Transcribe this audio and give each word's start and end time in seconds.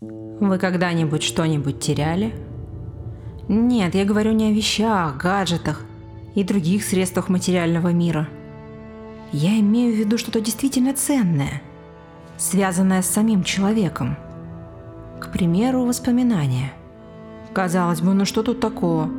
Вы 0.00 0.56
когда-нибудь 0.56 1.22
что-нибудь 1.22 1.80
теряли? 1.80 2.32
Нет, 3.48 3.94
я 3.94 4.06
говорю 4.06 4.32
не 4.32 4.46
о 4.46 4.52
вещах, 4.52 5.18
гаджетах 5.18 5.84
и 6.34 6.42
других 6.42 6.84
средствах 6.84 7.28
материального 7.28 7.88
мира. 7.88 8.26
Я 9.30 9.60
имею 9.60 9.94
в 9.94 9.98
виду 9.98 10.16
что-то 10.16 10.40
действительно 10.40 10.94
ценное, 10.94 11.60
связанное 12.38 13.02
с 13.02 13.10
самим 13.10 13.44
человеком. 13.44 14.16
К 15.20 15.30
примеру, 15.30 15.84
воспоминания. 15.84 16.72
Казалось 17.52 18.00
бы, 18.00 18.14
ну 18.14 18.24
что 18.24 18.42
тут 18.42 18.58
такого? 18.58 19.10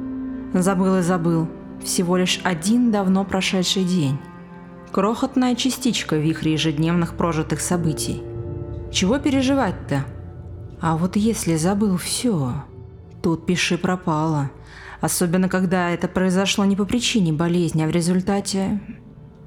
Забыл 0.55 0.97
и 0.97 1.01
забыл. 1.01 1.47
Всего 1.83 2.17
лишь 2.17 2.41
один 2.43 2.91
давно 2.91 3.23
прошедший 3.23 3.83
день. 3.83 4.17
Крохотная 4.91 5.53
частичка 5.55 6.15
в 6.15 6.21
вихре 6.21 6.53
ежедневных 6.53 7.13
прожитых 7.13 7.61
событий. 7.61 8.23
Чего 8.91 9.19
переживать-то? 9.19 10.05
А 10.81 10.97
вот 10.97 11.15
если 11.15 11.55
забыл 11.57 11.95
все, 11.97 12.55
тут 13.21 13.45
пиши 13.45 13.77
пропало. 13.77 14.49
Особенно, 14.99 15.47
когда 15.47 15.91
это 15.91 16.07
произошло 16.07 16.65
не 16.65 16.75
по 16.75 16.85
причине 16.85 17.31
болезни, 17.31 17.83
а 17.83 17.87
в 17.87 17.91
результате... 17.91 18.81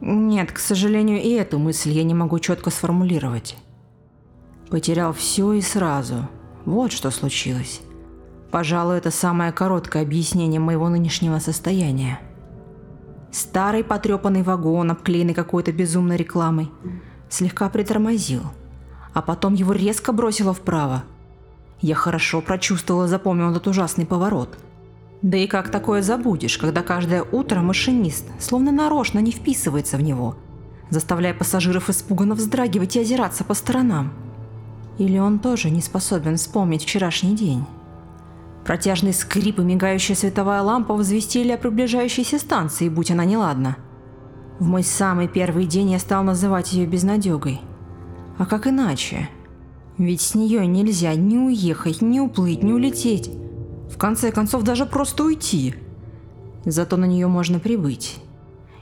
Нет, 0.00 0.52
к 0.52 0.58
сожалению, 0.58 1.20
и 1.20 1.30
эту 1.30 1.58
мысль 1.58 1.90
я 1.90 2.04
не 2.04 2.14
могу 2.14 2.38
четко 2.38 2.70
сформулировать. 2.70 3.56
Потерял 4.68 5.12
все 5.12 5.52
и 5.54 5.60
сразу. 5.60 6.28
Вот 6.66 6.92
что 6.92 7.10
случилось. 7.10 7.80
Пожалуй, 8.50 8.98
это 8.98 9.10
самое 9.10 9.50
короткое 9.50 10.02
объяснение 10.02 10.60
моего 10.60 10.88
нынешнего 10.88 11.38
состояния. 11.38 12.20
Старый 13.32 13.82
потрепанный 13.82 14.42
вагон, 14.42 14.92
обклеенный 14.92 15.34
какой-то 15.34 15.72
безумной 15.72 16.16
рекламой, 16.16 16.70
слегка 17.28 17.68
притормозил, 17.68 18.42
а 19.12 19.22
потом 19.22 19.54
его 19.54 19.72
резко 19.72 20.12
бросило 20.12 20.54
вправо. 20.54 21.04
Я 21.84 21.94
хорошо 21.94 22.40
прочувствовала 22.40 23.06
запомнила 23.06 23.50
этот 23.50 23.66
ужасный 23.66 24.06
поворот. 24.06 24.58
Да 25.20 25.36
и 25.36 25.46
как 25.46 25.68
такое 25.68 26.00
забудешь, 26.00 26.56
когда 26.56 26.80
каждое 26.80 27.22
утро 27.22 27.60
машинист 27.60 28.24
словно 28.40 28.72
нарочно 28.72 29.18
не 29.18 29.32
вписывается 29.32 29.98
в 29.98 30.00
него, 30.00 30.34
заставляя 30.88 31.34
пассажиров 31.34 31.90
испуганно 31.90 32.36
вздрагивать 32.36 32.96
и 32.96 33.00
озираться 33.00 33.44
по 33.44 33.52
сторонам. 33.52 34.14
Или 34.96 35.18
он 35.18 35.38
тоже 35.38 35.68
не 35.68 35.82
способен 35.82 36.38
вспомнить 36.38 36.84
вчерашний 36.84 37.36
день? 37.36 37.66
Протяжный 38.64 39.12
скрип 39.12 39.58
и 39.58 39.62
мигающая 39.62 40.16
световая 40.16 40.62
лампа 40.62 40.94
возвестили 40.94 41.52
о 41.52 41.58
приближающейся 41.58 42.38
станции, 42.38 42.88
будь 42.88 43.10
она 43.10 43.26
неладна. 43.26 43.76
В 44.58 44.66
мой 44.66 44.84
самый 44.84 45.28
первый 45.28 45.66
день 45.66 45.90
я 45.90 45.98
стал 45.98 46.24
называть 46.24 46.72
ее 46.72 46.86
безнадегой. 46.86 47.60
А 48.38 48.46
как 48.46 48.66
иначе? 48.66 49.28
Ведь 49.98 50.20
с 50.20 50.34
нее 50.34 50.66
нельзя 50.66 51.14
ни 51.14 51.36
уехать, 51.36 52.02
ни 52.02 52.18
уплыть, 52.18 52.62
ни 52.62 52.72
улететь. 52.72 53.30
В 53.90 53.96
конце 53.96 54.32
концов, 54.32 54.62
даже 54.62 54.86
просто 54.86 55.24
уйти. 55.24 55.76
Зато 56.64 56.96
на 56.96 57.04
нее 57.04 57.28
можно 57.28 57.60
прибыть. 57.60 58.18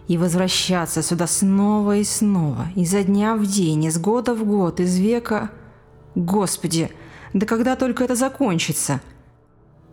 И 0.09 0.17
возвращаться 0.17 1.03
сюда 1.03 1.27
снова 1.27 1.97
и 1.97 2.05
снова, 2.05 2.67
изо 2.75 3.03
дня 3.03 3.37
в 3.37 3.47
день, 3.47 3.85
из 3.85 3.99
года 3.99 4.35
в 4.35 4.45
год, 4.45 4.81
из 4.81 4.97
века... 4.99 5.51
Господи, 6.15 6.91
да 7.33 7.47
когда 7.47 7.77
только 7.77 8.05
это 8.05 8.15
закончится? 8.15 9.01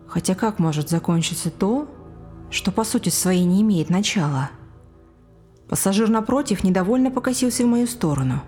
Хотя 0.08 0.36
как 0.36 0.59
может 0.59 0.90
закончиться 0.90 1.50
то, 1.50 1.88
что 2.50 2.72
по 2.72 2.84
сути 2.84 3.09
своей 3.09 3.45
не 3.45 3.62
имеет 3.62 3.90
начала? 3.90 4.50
Пассажир 5.70 6.09
напротив 6.09 6.64
недовольно 6.64 7.12
покосился 7.12 7.64
в 7.64 7.67
мою 7.67 7.88
сторону. 7.88 8.42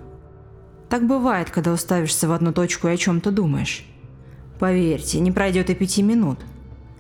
Так 0.92 1.08
бывает, 1.08 1.50
когда 1.50 1.74
уставишься 1.74 2.28
в 2.28 2.32
одну 2.32 2.54
точку 2.54 2.88
и 2.88 2.92
о 2.92 2.98
чем-то 2.98 3.32
думаешь. 3.32 3.84
Поверьте, 4.60 5.20
не 5.20 5.32
пройдет 5.32 5.72
и 5.72 5.74
пяти 5.74 6.04
минут, 6.04 6.38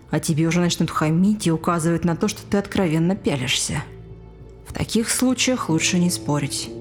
а 0.10 0.20
тебе 0.20 0.48
уже 0.48 0.60
начнут 0.60 0.90
хамить 0.90 1.46
и 1.46 1.52
указывать 1.52 2.04
на 2.04 2.16
то, 2.16 2.28
что 2.28 2.42
ты 2.42 2.58
откровенно 2.58 3.16
пялишься. 3.16 3.84
В 4.68 4.74
таких 4.74 5.12
случаях 5.12 5.70
лучше 5.70 6.00
не 6.00 6.10
спорить. 6.10 6.72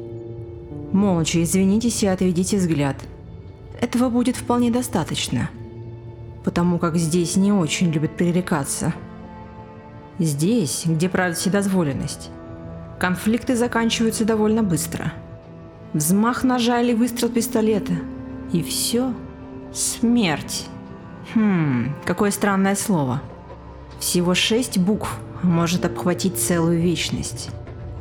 Молча 0.93 1.43
извинитесь 1.43 2.03
и 2.03 2.07
отведите 2.07 2.57
взгляд. 2.57 2.97
Этого 3.79 4.09
будет 4.09 4.37
вполне 4.37 4.71
достаточно– 4.71 5.51
потому 6.45 6.79
как 6.79 6.97
здесь 6.97 7.37
не 7.37 7.53
очень 7.53 7.91
любят 7.91 8.17
пререкаться. 8.17 8.95
Здесь, 10.19 10.83
где 10.85 11.09
правит 11.09 11.37
вседозволенность, 11.37 12.31
конфликты 12.99 13.57
заканчиваются 13.57 14.25
довольно 14.25 14.63
быстро. 14.63 15.13
Взмах 15.93 16.45
ножа 16.45 16.81
или 16.81 16.95
выстрел 16.95 17.29
пистолета. 17.29 17.95
И 18.53 18.63
все. 18.63 19.13
Смерть. 19.73 20.67
Хм, 21.35 21.95
какое 22.05 22.31
странное 22.31 22.75
слово. 22.75 23.23
Всего 23.99 24.35
шесть 24.35 24.79
букв 24.79 25.19
может 25.43 25.85
обхватить 25.85 26.39
целую 26.39 26.81
вечность, 26.81 27.51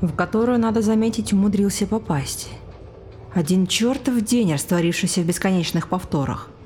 в 0.02 0.16
которую, 0.16 0.60
надо 0.60 0.82
заметить, 0.82 1.34
умудрился 1.34 1.86
попасть. 1.86 2.50
Один 3.34 3.68
чертов 3.68 4.22
день, 4.22 4.54
растворившийся 4.54 5.22
в 5.22 5.26
бесконечных 5.26 5.88
повторах– 5.88 6.50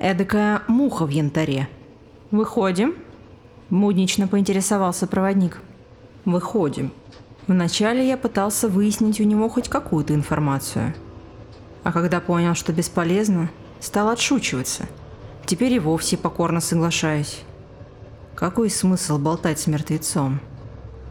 эдакая 0.00 0.62
муха 0.66 1.04
в 1.04 1.10
янтаре. 1.10 1.68
«Выходим?» 2.30 2.96
Муднично 3.68 4.26
поинтересовался 4.26 5.06
проводник. 5.06 5.60
«Выходим». 6.24 6.90
Вначале 7.50 8.06
я 8.06 8.16
пытался 8.16 8.68
выяснить 8.68 9.20
у 9.20 9.24
него 9.24 9.48
хоть 9.48 9.68
какую-то 9.68 10.14
информацию. 10.14 10.94
А 11.82 11.90
когда 11.90 12.20
понял, 12.20 12.54
что 12.54 12.72
бесполезно, 12.72 13.50
стал 13.80 14.08
отшучиваться. 14.08 14.86
Теперь 15.46 15.72
и 15.72 15.80
вовсе 15.80 16.16
покорно 16.16 16.60
соглашаюсь. 16.60 17.40
Какой 18.36 18.70
смысл 18.70 19.18
болтать 19.18 19.58
с 19.58 19.66
мертвецом? 19.66 20.38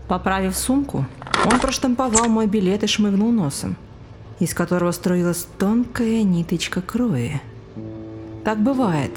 Поправив 0.07 0.55
сумку, 0.55 1.05
он 1.43 1.59
проштамповал 1.59 2.29
мой 2.29 2.47
билет 2.47 2.85
и 2.85 2.87
шмыгнул 2.87 3.33
носом, 3.33 3.75
из 4.39 4.53
которого 4.53 4.93
струилась 4.93 5.45
тонкая 5.57 6.23
ниточка 6.23 6.81
крови. 6.81 7.41
Так 8.45 8.63
бывает 8.63 9.11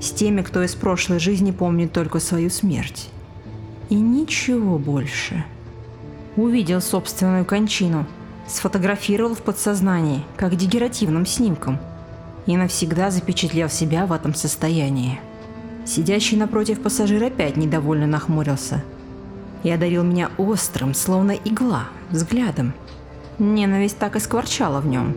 с 0.00 0.12
теми, 0.12 0.42
кто 0.42 0.62
из 0.62 0.76
прошлой 0.76 1.18
жизни 1.18 1.50
помнит 1.50 1.92
только 1.92 2.20
свою 2.20 2.50
смерть. 2.50 3.10
И 3.88 3.96
ничего 3.96 4.78
больше. 4.78 5.44
Увидел 6.36 6.80
собственную 6.80 7.44
кончину, 7.44 8.06
сфотографировал 8.46 9.34
в 9.34 9.42
подсознании, 9.42 10.24
как 10.36 10.56
дегеративным 10.56 11.26
снимком, 11.26 11.78
и 12.46 12.56
навсегда 12.56 13.10
запечатлел 13.10 13.68
себя 13.68 14.06
в 14.06 14.12
этом 14.12 14.34
состоянии. 14.34 15.20
Сидящий 15.84 16.36
напротив 16.36 16.80
пассажир 16.80 17.22
опять 17.24 17.56
недовольно 17.56 18.06
нахмурился 18.06 18.82
и 19.62 19.70
одарил 19.70 20.04
меня 20.04 20.30
острым, 20.38 20.94
словно 20.94 21.32
игла, 21.32 21.84
взглядом. 22.10 22.72
Ненависть 23.38 23.98
так 23.98 24.16
и 24.16 24.20
скворчала 24.20 24.80
в 24.80 24.86
нем, 24.86 25.14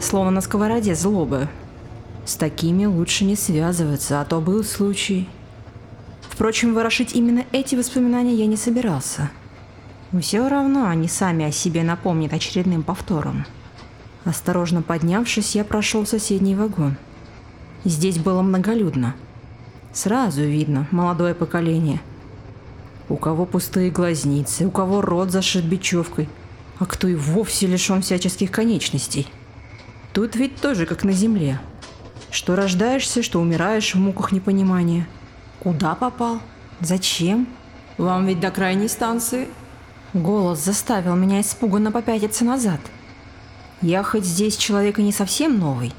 словно 0.00 0.30
на 0.30 0.40
сковороде 0.40 0.94
злобы, 0.94 1.48
с 2.24 2.36
такими 2.36 2.84
лучше 2.84 3.24
не 3.24 3.34
связываться, 3.34 4.20
а 4.20 4.24
то 4.24 4.40
был 4.40 4.62
случай. 4.62 5.28
Впрочем, 6.28 6.74
ворошить 6.74 7.14
именно 7.14 7.44
эти 7.52 7.74
воспоминания 7.74 8.34
я 8.34 8.46
не 8.46 8.56
собирался. 8.56 9.30
Все 10.18 10.48
равно 10.48 10.88
они 10.88 11.06
сами 11.06 11.44
о 11.44 11.52
себе 11.52 11.84
напомнят 11.84 12.32
очередным 12.32 12.82
повтором. 12.82 13.46
Осторожно 14.24 14.82
поднявшись, 14.82 15.54
я 15.54 15.64
прошел 15.64 16.04
соседний 16.04 16.56
вагон. 16.56 16.96
Здесь 17.84 18.18
было 18.18 18.42
многолюдно. 18.42 19.14
Сразу 19.92 20.42
видно 20.42 20.88
молодое 20.90 21.34
поколение. 21.34 22.00
У 23.08 23.16
кого 23.16 23.46
пустые 23.46 23.90
глазницы, 23.90 24.66
у 24.66 24.70
кого 24.70 25.00
рот 25.00 25.30
зашит 25.30 25.64
бечевкой, 25.64 26.28
а 26.78 26.86
кто 26.86 27.06
и 27.06 27.14
вовсе 27.14 27.66
лишен 27.66 28.02
всяческих 28.02 28.50
конечностей. 28.50 29.28
Тут 30.12 30.34
ведь 30.34 30.56
тоже 30.56 30.86
как 30.86 31.04
на 31.04 31.12
земле. 31.12 31.60
Что 32.30 32.56
рождаешься, 32.56 33.22
что 33.22 33.40
умираешь 33.40 33.94
в 33.94 33.98
муках 33.98 34.32
непонимания. 34.32 35.06
Куда 35.60 35.94
попал? 35.94 36.40
Зачем? 36.80 37.46
Вам 37.96 38.26
ведь 38.26 38.40
до 38.40 38.50
крайней 38.50 38.88
станции? 38.88 39.48
Голос 40.12 40.64
заставил 40.64 41.14
меня 41.14 41.40
испуганно 41.40 41.92
попятиться 41.92 42.44
назад. 42.44 42.80
Я 43.80 44.02
хоть 44.02 44.24
здесь 44.24 44.56
человек 44.56 44.98
и 44.98 45.04
не 45.04 45.12
совсем 45.12 45.58
новый, 45.58 45.92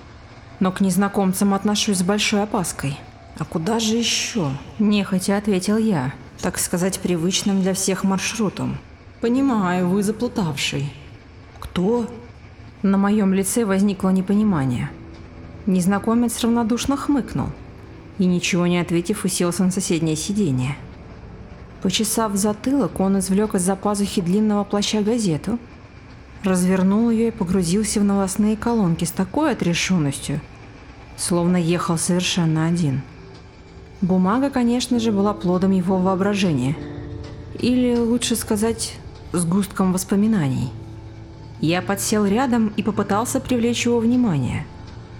но 0.59 0.71
к 0.71 0.81
незнакомцам 0.81 1.53
отношусь 1.53 1.99
с 1.99 2.03
большой 2.03 2.43
опаской. 2.43 2.99
А 3.37 3.45
куда 3.45 3.79
же 3.79 3.95
еще? 3.95 4.51
Нехотя 4.79 5.37
ответил 5.37 5.77
я, 5.77 6.13
так 6.41 6.59
сказать, 6.59 6.99
привычным 6.99 7.61
для 7.61 7.73
всех 7.73 8.03
маршрутом. 8.03 8.77
Понимаю, 9.21 9.87
вы 9.87 10.03
заплутавший. 10.03 10.91
Кто? 11.59 12.07
На 12.81 12.97
моем 12.97 13.33
лице 13.33 13.63
возникло 13.63 14.09
непонимание. 14.09 14.91
Незнакомец 15.65 16.41
равнодушно 16.41 16.97
хмыкнул 16.97 17.47
и, 18.17 18.25
ничего 18.25 18.67
не 18.67 18.79
ответив, 18.79 19.23
уселся 19.23 19.63
на 19.63 19.71
соседнее 19.71 20.17
сиденье. 20.17 20.75
Почесав 21.81 22.35
затылок, 22.35 22.99
он 22.99 23.19
извлек 23.19 23.55
из-за 23.55 23.75
пазухи 23.75 24.21
длинного 24.21 24.63
плаща 24.63 25.01
газету, 25.01 25.57
развернул 26.43 27.09
ее 27.09 27.29
и 27.29 27.31
погрузился 27.31 27.99
в 27.99 28.03
новостные 28.03 28.55
колонки 28.55 29.03
с 29.05 29.11
такой 29.11 29.51
отрешенностью, 29.51 30.41
словно 31.17 31.57
ехал 31.57 31.97
совершенно 31.97 32.67
один. 32.67 33.01
Бумага, 34.01 34.49
конечно 34.49 34.99
же, 34.99 35.11
была 35.11 35.33
плодом 35.33 35.71
его 35.71 35.97
воображения. 35.97 36.75
Или, 37.59 37.95
лучше 37.95 38.35
сказать, 38.35 38.95
сгустком 39.31 39.93
воспоминаний. 39.93 40.71
Я 41.59 41.83
подсел 41.83 42.25
рядом 42.25 42.73
и 42.75 42.81
попытался 42.81 43.39
привлечь 43.39 43.85
его 43.85 43.99
внимание. 43.99 44.65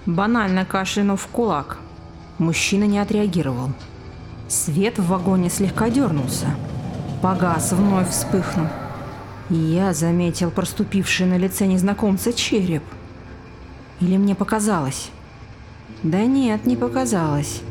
Банально 0.08 0.66
кашлянув 0.66 1.22
в 1.22 1.28
кулак. 1.28 1.78
Мужчина 2.40 2.86
не 2.86 2.98
отреагировал. 2.98 3.70
Свет 4.52 5.00
в 5.00 5.08
вагоне 5.08 5.50
слегка 5.50 5.90
дернулся. 5.90 6.48
Погас, 7.22 7.72
вновь 7.72 8.10
вспыхнул. 8.10 8.68
И 9.50 9.56
я 9.56 9.94
заметил 9.94 10.52
проступивший 10.52 11.26
на 11.26 11.38
лице 11.38 11.68
незнакомца 11.68 12.34
череп. 12.34 12.84
Или 14.02 14.18
мне 14.18 14.36
показалось? 14.36 15.10
Да 16.04 16.26
нет, 16.26 16.66
не 16.66 16.76
показалось. 16.76 17.62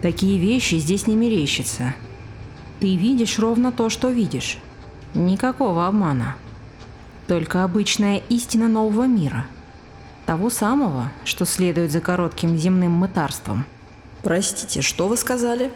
Такие 0.00 0.38
вещи 0.38 0.76
здесь 0.76 1.08
не 1.08 1.16
мерещатся. 1.16 1.96
Ты 2.78 2.94
видишь 2.94 3.40
ровно 3.40 3.72
то, 3.72 3.90
что 3.90 4.08
видишь. 4.08 4.58
Никакого 5.12 5.88
обмана. 5.88 6.36
Только 7.26 7.64
обычная 7.64 8.22
истина 8.28 8.68
нового 8.68 9.08
мира. 9.08 9.46
Того 10.24 10.50
самого, 10.50 11.10
что 11.24 11.44
следует 11.44 11.90
за 11.90 12.00
коротким 12.00 12.56
земным 12.56 12.92
мытарством. 12.92 13.66
Простите, 14.22 14.82
что 14.82 15.08
вы 15.08 15.16
сказали? 15.16 15.72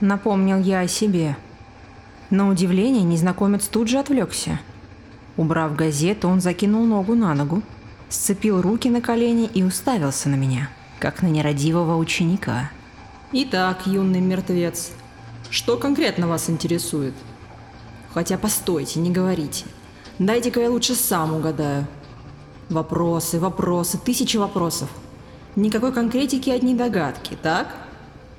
Напомнил 0.00 0.58
я 0.60 0.80
о 0.80 0.88
себе. 0.88 1.36
На 2.30 2.48
удивление 2.48 3.02
незнакомец 3.02 3.66
тут 3.66 3.88
же 3.88 3.98
отвлекся. 3.98 4.60
Убрав 5.36 5.74
газету, 5.74 6.28
он 6.28 6.40
закинул 6.40 6.84
ногу 6.84 7.16
на 7.16 7.34
ногу, 7.34 7.62
сцепил 8.08 8.60
руки 8.60 8.88
на 8.90 9.00
колени 9.00 9.50
и 9.52 9.64
уставился 9.64 10.28
на 10.28 10.36
меня, 10.36 10.70
как 11.00 11.22
на 11.22 11.26
нерадивого 11.26 11.96
ученика. 11.96 12.70
Итак, 13.32 13.86
юный 13.86 14.20
мертвец, 14.20 14.92
что 15.50 15.76
конкретно 15.76 16.28
вас 16.28 16.48
интересует? 16.48 17.14
Хотя 18.14 18.38
постойте, 18.38 19.00
не 19.00 19.10
говорите. 19.10 19.64
Дайте-ка 20.20 20.60
я 20.60 20.70
лучше 20.70 20.94
сам 20.94 21.34
угадаю. 21.34 21.86
Вопросы, 22.68 23.40
вопросы, 23.40 23.98
тысячи 23.98 24.36
вопросов. 24.36 24.90
Никакой 25.56 25.92
конкретики, 25.92 26.50
одни 26.50 26.74
догадки, 26.74 27.36
так? 27.42 27.87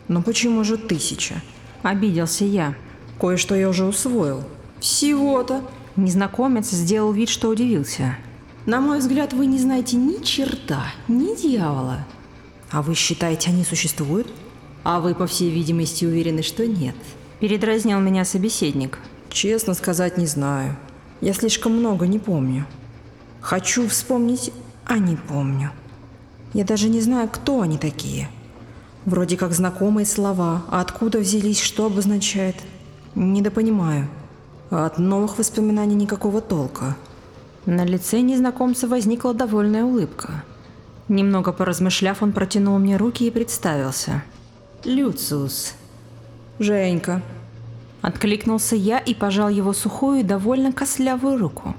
Но 0.09 0.21
почему 0.21 0.65
же 0.65 0.75
тысяча? 0.75 1.41
Обиделся 1.83 2.43
я. 2.43 2.75
Кое-что 3.19 3.55
я 3.55 3.69
уже 3.69 3.85
усвоил. 3.85 4.43
Всего-то. 4.81 5.61
Незнакомец 5.95 6.69
сделал 6.71 7.13
вид, 7.13 7.29
что 7.29 7.49
удивился. 7.49 8.17
На 8.65 8.81
мой 8.81 8.99
взгляд, 8.99 9.33
вы 9.33 9.45
не 9.45 9.59
знаете 9.59 9.95
ни 9.97 10.21
черта, 10.21 10.83
ни 11.07 11.35
дьявола. 11.35 12.05
А 12.71 12.81
вы 12.81 12.95
считаете, 12.95 13.51
они 13.51 13.63
существуют? 13.63 14.27
А 14.83 14.99
вы, 14.99 15.13
по 15.13 15.27
всей 15.27 15.51
видимости, 15.51 16.05
уверены, 16.05 16.41
что 16.41 16.65
нет. 16.65 16.95
Передразнил 17.39 17.99
меня 17.99 18.25
собеседник. 18.25 18.99
Честно 19.29 19.73
сказать, 19.73 20.17
не 20.17 20.25
знаю. 20.25 20.75
Я 21.21 21.33
слишком 21.33 21.73
много 21.73 22.07
не 22.07 22.19
помню. 22.19 22.65
Хочу 23.41 23.87
вспомнить, 23.87 24.51
а 24.85 24.97
не 24.97 25.15
помню. 25.15 25.71
Я 26.53 26.63
даже 26.63 26.89
не 26.89 27.01
знаю, 27.01 27.29
кто 27.29 27.61
они 27.61 27.77
такие. 27.77 28.29
Вроде 29.09 29.37
как 29.37 29.53
знакомые 29.53 30.05
слова, 30.05 30.61
а 30.69 30.81
откуда 30.81 31.17
взялись, 31.17 31.59
что 31.59 31.87
обозначает. 31.87 32.55
Недопонимаю. 33.15 34.07
От 34.69 34.99
новых 34.99 35.39
воспоминаний 35.39 35.95
никакого 35.95 36.41
толка. 36.41 36.95
На 37.65 37.85
лице 37.85 38.21
незнакомца 38.21 38.87
возникла 38.87 39.33
довольная 39.33 39.83
улыбка. 39.83 40.43
Немного 41.07 41.53
поразмышляв, 41.53 42.21
он 42.21 42.33
протянул 42.33 42.77
мне 42.77 42.97
руки 42.97 43.25
и 43.25 43.31
представился. 43.31 44.21
«Люциус. 44.83 45.73
Женька». 46.59 47.23
Откликнулся 48.03 48.75
я 48.75 48.99
и 48.99 49.15
пожал 49.15 49.49
его 49.49 49.73
сухую 49.73 50.19
и 50.19 50.23
довольно 50.23 50.71
кослявую 50.71 51.39
руку. 51.39 51.73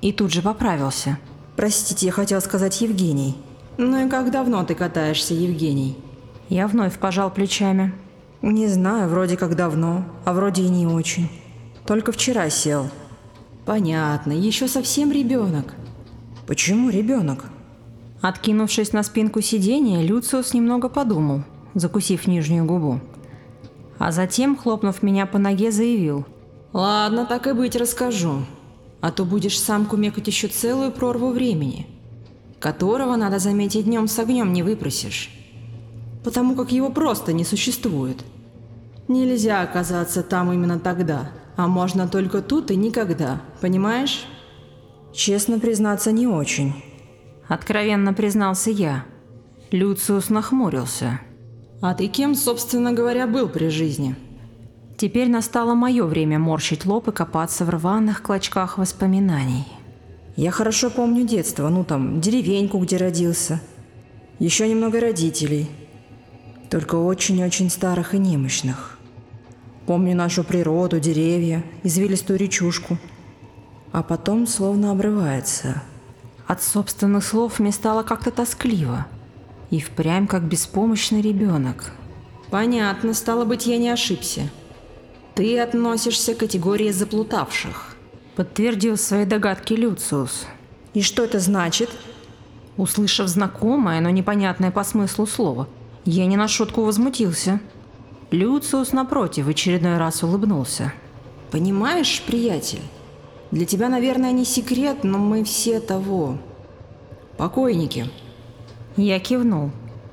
И 0.00 0.10
тут 0.12 0.32
же 0.32 0.42
поправился. 0.42 1.16
«Простите, 1.54 2.06
я 2.06 2.12
хотел 2.12 2.40
сказать 2.40 2.80
Евгений». 2.80 3.36
«Ну 3.76 4.04
и 4.04 4.10
как 4.10 4.32
давно 4.32 4.64
ты 4.64 4.74
катаешься, 4.74 5.32
Евгений?» 5.32 5.96
Я 6.52 6.66
вновь 6.66 6.98
пожал 6.98 7.30
плечами. 7.30 7.94
«Не 8.42 8.68
знаю, 8.68 9.08
вроде 9.08 9.38
как 9.38 9.56
давно, 9.56 10.04
а 10.26 10.34
вроде 10.34 10.60
и 10.60 10.68
не 10.68 10.86
очень. 10.86 11.30
Только 11.86 12.12
вчера 12.12 12.50
сел». 12.50 12.90
«Понятно, 13.64 14.32
еще 14.32 14.68
совсем 14.68 15.10
ребенок». 15.10 15.72
«Почему 16.46 16.90
ребенок?» 16.90 17.46
Откинувшись 18.20 18.92
на 18.92 19.02
спинку 19.02 19.40
сиденья, 19.40 20.02
Люциус 20.02 20.52
немного 20.52 20.90
подумал, 20.90 21.42
закусив 21.72 22.26
нижнюю 22.26 22.66
губу. 22.66 23.00
А 23.98 24.12
затем, 24.12 24.54
хлопнув 24.54 25.02
меня 25.02 25.24
по 25.24 25.38
ноге, 25.38 25.72
заявил. 25.72 26.26
«Ладно, 26.74 27.24
так 27.24 27.46
и 27.46 27.52
быть, 27.52 27.76
расскажу. 27.76 28.42
А 29.00 29.10
то 29.10 29.24
будешь 29.24 29.58
сам 29.58 29.86
кумекать 29.86 30.26
еще 30.26 30.48
целую 30.48 30.92
прорву 30.92 31.30
времени, 31.30 31.86
которого, 32.60 33.16
надо 33.16 33.38
заметить, 33.38 33.86
днем 33.86 34.06
с 34.06 34.18
огнем 34.18 34.52
не 34.52 34.62
выпросишь, 34.62 35.30
потому 36.24 36.54
как 36.54 36.72
его 36.72 36.90
просто 36.90 37.32
не 37.32 37.44
существует. 37.44 38.24
Нельзя 39.08 39.62
оказаться 39.62 40.22
там 40.22 40.52
именно 40.52 40.78
тогда, 40.78 41.32
а 41.56 41.68
можно 41.68 42.08
только 42.08 42.42
тут 42.42 42.70
и 42.70 42.76
никогда, 42.76 43.40
понимаешь?» 43.60 44.26
«Честно 45.12 45.58
признаться, 45.58 46.12
не 46.12 46.26
очень»,— 46.26 46.74
откровенно 47.48 48.14
признался 48.14 48.70
я. 48.70 49.04
Люциус 49.70 50.28
нахмурился. 50.28 51.20
А 51.80 51.94
ты 51.94 52.06
кем, 52.06 52.34
собственно 52.34 52.92
говоря, 52.92 53.26
был 53.26 53.48
при 53.48 53.68
жизни? 53.68 54.14
Теперь 54.96 55.28
настало 55.28 55.74
мое 55.74 56.04
время 56.04 56.38
морщить 56.38 56.84
лоб 56.84 57.08
и 57.08 57.12
копаться 57.12 57.64
в 57.64 57.70
рваных 57.70 58.22
клочках 58.22 58.78
воспоминаний. 58.78 59.66
Я 60.36 60.52
хорошо 60.52 60.90
помню 60.90 61.26
детство, 61.26 61.68
ну 61.70 61.82
там, 61.84 62.20
деревеньку, 62.20 62.78
где 62.78 62.98
родился. 62.98 63.60
Еще 64.38 64.68
немного 64.68 65.00
родителей. 65.00 65.70
Только 66.72 66.96
очень-очень 66.96 67.70
старых 67.70 68.14
и 68.14 68.18
немощных. 68.18 68.98
Помню 69.86 70.16
нашу 70.16 70.42
природу, 70.42 70.98
деревья, 70.98 71.62
извилистую 71.84 72.36
речушку. 72.36 72.98
А 73.92 74.02
потом 74.02 74.48
словно 74.48 74.90
обрывается. 74.90 75.84
От 76.48 76.64
собственных 76.64 77.24
слов 77.24 77.60
мне 77.60 77.70
стало 77.70 78.02
как-то 78.02 78.32
тоскливо– 78.32 79.06
и 79.72 79.80
впрямь 79.80 80.26
как 80.26 80.42
беспомощный 80.42 81.22
ребенок. 81.22 81.92
Понятно, 82.50 83.14
стало 83.14 83.46
быть, 83.46 83.66
я 83.66 83.78
не 83.78 83.88
ошибся. 83.88 84.42
Ты 85.34 85.58
относишься 85.58 86.34
к 86.34 86.38
категории 86.38 86.90
заплутавших. 86.90 87.96
Подтвердил 88.36 88.98
свои 88.98 89.24
догадки 89.24 89.72
Люциус. 89.72 90.46
И 90.92 91.00
что 91.00 91.24
это 91.24 91.40
значит? 91.40 91.88
Услышав 92.76 93.28
знакомое, 93.28 94.02
но 94.02 94.10
непонятное 94.10 94.70
по 94.70 94.84
смыслу 94.84 95.26
слово, 95.26 95.68
я 96.04 96.26
не 96.26 96.36
на 96.36 96.48
шутку 96.48 96.82
возмутился. 96.82 97.60
Люциус, 98.30 98.92
напротив, 98.92 99.46
в 99.46 99.50
очередной 99.50 99.98
раз 99.98 100.22
улыбнулся. 100.22 100.92
«Понимаешь, 101.50 102.22
приятель, 102.26 102.82
для 103.52 103.66
тебя, 103.66 103.90
наверное, 103.90 104.32
не 104.32 104.46
секрет, 104.46 105.04
но 105.04 105.18
мы 105.18 105.44
все 105.44 105.78
того. 105.78 106.38
Покойники. 107.36 108.10
Я 108.96 109.20
кивнул, 109.20 109.70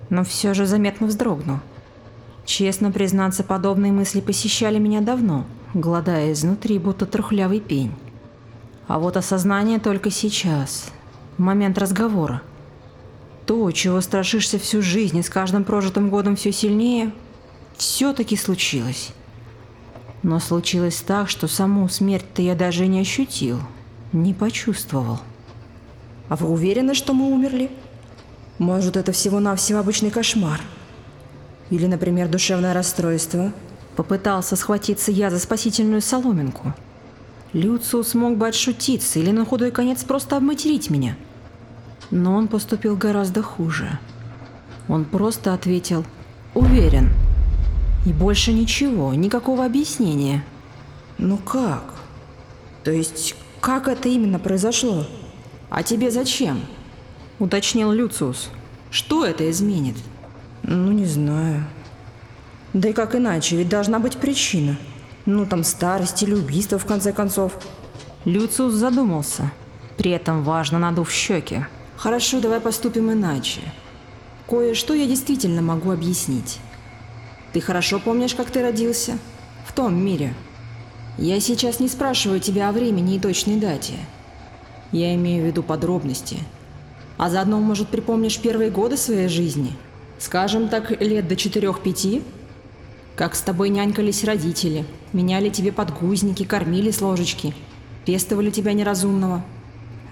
но 0.09 0.25
все 0.25 0.53
же 0.53 0.65
заметно 0.65 1.07
вздрогнул. 1.07 1.59
Честно 2.43 2.91
признаться, 2.91 3.45
подобные 3.45 3.93
мысли 3.93 4.19
посещали 4.19 4.77
меня 4.77 4.99
давно, 4.99 5.45
голодая 5.73 6.33
изнутри, 6.33 6.79
будто 6.79 7.05
трухлявый 7.05 7.61
пень. 7.61 7.93
А 8.87 8.99
вот 8.99 9.15
осознание 9.15 9.79
только 9.79 10.11
сейчас, 10.11 10.91
момент 11.37 11.77
разговора. 11.77 12.41
То, 13.49 13.71
чего 13.71 13.99
страшишься 13.99 14.59
всю 14.59 14.83
жизнь 14.83 15.17
и 15.17 15.23
с 15.23 15.29
каждым 15.31 15.63
прожитым 15.63 16.11
годом 16.11 16.35
все 16.35 16.51
сильнее, 16.51 17.11
все-таки 17.77 18.35
случилось. 18.35 19.09
Но 20.21 20.39
случилось 20.39 21.01
так, 21.01 21.31
что 21.31 21.47
саму 21.47 21.89
смерть-то 21.89 22.43
я 22.43 22.53
даже 22.53 22.85
не 22.85 22.99
ощутил, 22.99 23.59
не 24.13 24.35
почувствовал. 24.35 25.17
А 26.27 26.35
вы 26.35 26.47
уверены, 26.47 26.93
что 26.93 27.15
мы 27.15 27.25
умерли? 27.25 27.71
Может, 28.59 28.95
это 28.95 29.13
всего-навсего 29.13 29.79
обычный 29.79 30.11
кошмар? 30.11 30.61
Или, 31.71 31.87
например, 31.87 32.27
душевное 32.27 32.75
расстройство? 32.75 33.51
Попытался 33.95 34.57
схватиться 34.57 35.11
я 35.11 35.31
за 35.31 35.39
спасительную 35.39 36.03
соломинку. 36.03 36.75
Люциус 37.53 38.13
мог 38.13 38.37
бы 38.37 38.47
отшутиться 38.47 39.17
или 39.17 39.31
на 39.31 39.43
худой 39.43 39.71
конец 39.71 40.03
просто 40.03 40.37
обматерить 40.37 40.91
меня. 40.91 41.17
Но 42.11 42.35
он 42.35 42.47
поступил 42.47 42.95
гораздо 42.95 43.41
хуже. 43.43 43.99
Он 44.87 45.05
просто 45.05 45.53
ответил 45.53 46.05
«Уверен». 46.53 47.09
И 48.05 48.13
больше 48.13 48.53
ничего, 48.53 49.13
никакого 49.13 49.65
объяснения. 49.65 50.43
Ну 51.17 51.37
как? 51.37 51.83
То 52.83 52.91
есть, 52.91 53.35
как 53.59 53.87
это 53.87 54.07
именно 54.07 54.39
произошло? 54.39 55.05
А 55.69 55.83
тебе 55.83 56.09
зачем? 56.09 56.61
уточнил 57.39 57.91
Люциус. 57.91 58.49
Что 58.89 59.25
это 59.25 59.49
изменит? 59.51 59.95
Ну, 60.63 60.91
не 60.91 61.05
знаю. 61.05 61.65
Да 62.73 62.89
и 62.89 62.93
как 62.93 63.15
иначе, 63.15 63.57
ведь 63.57 63.69
должна 63.69 63.99
быть 63.99 64.17
причина. 64.17 64.77
Ну, 65.25 65.45
там 65.45 65.63
старость 65.63 66.23
или 66.23 66.33
убийство, 66.33 66.79
в 66.79 66.85
конце 66.85 67.11
концов. 67.11 67.53
Люциус 68.25 68.73
задумался, 68.73 69.51
при 69.97 70.11
этом 70.11 70.43
важно 70.43 70.79
надув 70.79 71.11
щеки. 71.11 71.65
Хорошо, 71.99 72.39
давай 72.39 72.61
поступим 72.61 73.11
иначе. 73.11 73.59
Кое-что 74.47 74.93
я 74.93 75.05
действительно 75.05 75.61
могу 75.61 75.91
объяснить. 75.91 76.59
Ты 77.51 77.59
хорошо 77.59 77.99
помнишь, 77.99 78.35
как 78.35 78.51
ты 78.51 78.61
родился? 78.61 79.17
В 79.65 79.73
том 79.73 80.01
мире. 80.01 80.33
Я 81.17 81.41
сейчас 81.41 81.81
не 81.81 81.89
спрашиваю 81.89 82.39
тебя 82.39 82.69
о 82.69 82.71
времени 82.71 83.17
и 83.17 83.19
точной 83.19 83.57
дате. 83.57 83.95
Я 84.93 85.13
имею 85.15 85.43
в 85.43 85.47
виду 85.47 85.61
подробности. 85.61 86.37
А 87.17 87.29
заодно, 87.29 87.59
может, 87.59 87.89
припомнишь 87.89 88.39
первые 88.39 88.71
годы 88.71 88.95
своей 88.95 89.27
жизни? 89.27 89.73
Скажем 90.19 90.69
так, 90.69 91.01
лет 91.01 91.27
до 91.27 91.35
четырех-пяти? 91.35 92.23
Как 93.17 93.35
с 93.35 93.41
тобой 93.41 93.67
нянькались 93.67 94.23
родители, 94.23 94.85
меняли 95.11 95.49
тебе 95.49 95.73
подгузники, 95.73 96.45
кормили 96.45 96.91
с 96.91 97.01
ложечки, 97.01 97.53
пестовали 98.05 98.51
тебя 98.51 98.71
неразумного. 98.71 99.43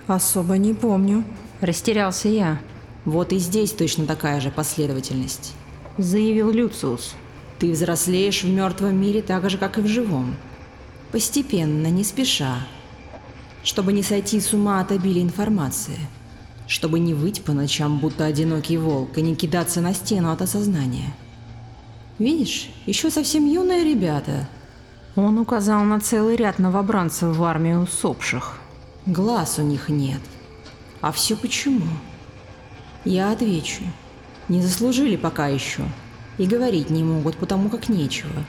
Особо 0.07 0.57
не 0.57 0.73
помню. 0.73 1.23
Растерялся 1.61 2.29
я. 2.29 2.59
Вот 3.05 3.33
и 3.33 3.37
здесь 3.39 3.71
точно 3.71 4.05
такая 4.05 4.39
же 4.41 4.51
последовательность. 4.51 5.53
Заявил 5.97 6.51
Люциус. 6.51 7.15
Ты 7.57 7.71
взрослеешь 7.71 8.43
в 8.43 8.49
мертвом 8.49 8.99
мире 8.99 9.23
так 9.23 9.49
же, 9.49 9.57
как 9.57 9.79
и 9.79 9.81
в 9.81 9.87
живом. 9.87 10.35
Постепенно, 11.11 11.87
не 11.87 12.03
спеша. 12.03 12.67
Чтобы 13.63 13.91
не 13.91 14.03
сойти 14.03 14.39
с 14.39 14.53
ума 14.53 14.81
от 14.81 14.91
обилия 14.91 15.23
информации. 15.23 15.97
Чтобы 16.67 16.99
не 16.99 17.15
выть 17.15 17.43
по 17.43 17.53
ночам, 17.53 17.97
будто 17.97 18.25
одинокий 18.25 18.77
волк, 18.77 19.17
и 19.17 19.21
не 19.21 19.35
кидаться 19.35 19.81
на 19.81 19.93
стену 19.93 20.31
от 20.31 20.41
осознания. 20.41 21.15
Видишь, 22.19 22.69
еще 22.85 23.09
совсем 23.09 23.45
юные 23.45 23.83
ребята. 23.83 24.47
Он 25.15 25.39
указал 25.39 25.83
на 25.83 25.99
целый 25.99 26.35
ряд 26.35 26.59
новобранцев 26.59 27.35
в 27.35 27.43
армию 27.43 27.81
усопших. 27.81 28.59
Глаз 29.07 29.57
у 29.57 29.63
них 29.63 29.89
нет. 29.89 30.21
А 31.01 31.11
все 31.11 31.35
почему? 31.35 31.87
Я 33.05 33.31
отвечу. 33.31 33.83
Не 34.49 34.61
заслужили 34.61 35.15
пока 35.15 35.47
еще. 35.47 35.83
И 36.37 36.45
говорить 36.45 36.89
не 36.89 37.03
могут, 37.03 37.37
потому 37.37 37.69
как 37.69 37.89
нечего. 37.89 38.43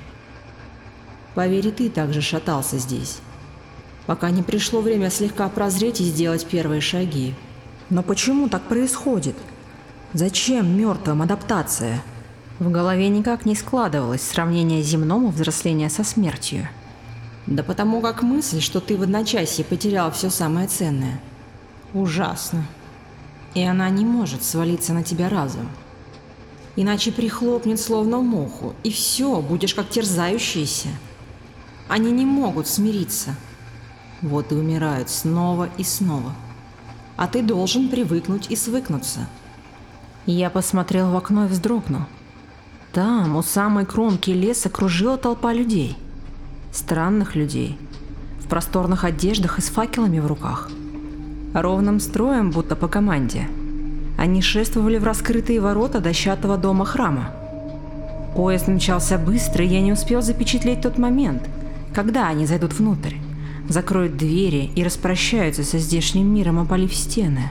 Поверь, 1.35 1.69
и 1.69 1.71
ты 1.71 1.91
также 1.91 2.21
шатался 2.21 2.79
здесь. 2.79 3.19
Пока 4.07 4.31
не 4.31 4.43
пришло 4.43 4.81
время 4.81 5.11
слегка 5.11 5.49
прозреть 5.49 6.01
и 6.01 6.05
сделать 6.05 6.47
первые 6.47 6.81
шаги. 6.81 7.35
Но 7.91 8.03
почему 8.03 8.49
так 8.49 8.63
происходит? 8.63 9.37
Зачем 10.15 10.77
мертвым 10.77 11.23
адаптация? 11.23 12.03
В 12.59 12.71
голове 12.71 13.09
никак 13.09 13.45
не 13.45 13.55
складывалось 13.55 14.23
сравнение 14.23 14.83
земному 14.83 15.29
взросления 15.29 15.91
со 15.91 16.05
смертью. 16.05 16.69
Да 17.47 17.63
потому 17.63 18.01
как 18.01 18.23
мысль, 18.23 18.61
что 18.61 18.81
ты 18.81 18.97
в 18.97 19.03
одночасье 19.03 19.65
потерял 19.65 20.11
все 20.11 20.29
самое 20.29 20.67
ценное. 20.67 21.21
Ужасно. 21.95 22.67
И 23.55 23.63
она 23.63 23.89
не 23.89 24.05
может 24.05 24.45
свалиться 24.45 24.93
на 24.93 25.03
тебя 25.03 25.29
разом. 25.29 25.69
Иначе 26.77 27.11
прихлопнет 27.11 27.81
словно 27.81 28.19
муху, 28.19 28.75
и 28.85 28.91
все, 28.91 29.41
будешь 29.41 29.75
как 29.75 29.89
терзающийся. 29.89 30.89
Они 31.89 32.13
не 32.13 32.25
могут 32.25 32.69
смириться. 32.69 33.35
Вот 34.21 34.53
и 34.53 34.55
умирают 34.55 35.09
снова 35.09 35.71
и 35.79 35.83
снова. 35.83 36.35
А 37.17 37.27
ты 37.27 37.43
должен 37.43 37.89
привыкнуть 37.89 38.51
и 38.51 38.57
свыкнуться. 38.57 39.29
Я 40.27 40.51
посмотрел 40.51 41.11
в 41.11 41.17
окно 41.17 41.47
и 41.47 41.49
вздрогнул. 41.49 42.03
Там, 42.93 43.37
у 43.37 43.43
самой 43.43 43.87
кромки 43.87 44.31
леса, 44.31 44.69
кружила 44.69 45.17
толпа 45.17 45.53
людей. 45.53 45.97
Странных 46.71 47.35
людей. 47.35 47.79
В 48.41 48.49
просторных 48.49 49.05
одеждах 49.05 49.59
и 49.59 49.63
с 49.63 49.69
факелами 49.69 50.21
в 50.21 50.27
руках. 50.27 50.71
Ровным 51.63 52.01
строем, 52.01 52.51
будто 52.51 52.77
по 52.77 52.89
команде. 52.89 53.49
Они 54.17 54.43
шествовали 54.43 54.99
в 54.99 55.05
раскрытые 55.05 55.61
ворота 55.61 56.01
дощатого 56.01 56.57
дома 56.57 56.85
храма. 56.85 57.31
Поезд 58.35 58.69
мчался 58.69 59.19
быстро, 59.19 59.65
и 59.65 59.69
я 59.69 59.81
не 59.81 59.93
успел 59.93 60.23
запечатлеть 60.23 60.83
тот 60.83 60.99
момент– 60.99 61.43
когда 61.99 62.29
они 62.29 62.47
зайдут 62.47 62.75
внутрь, 62.75 63.15
закроют 63.69 64.17
двери 64.17 64.71
и 64.75 64.85
распрощаются 64.85 65.65
со 65.65 65.79
здешним 65.79 66.33
миром, 66.33 66.59
опалив 66.59 66.95
стены. 66.95 67.51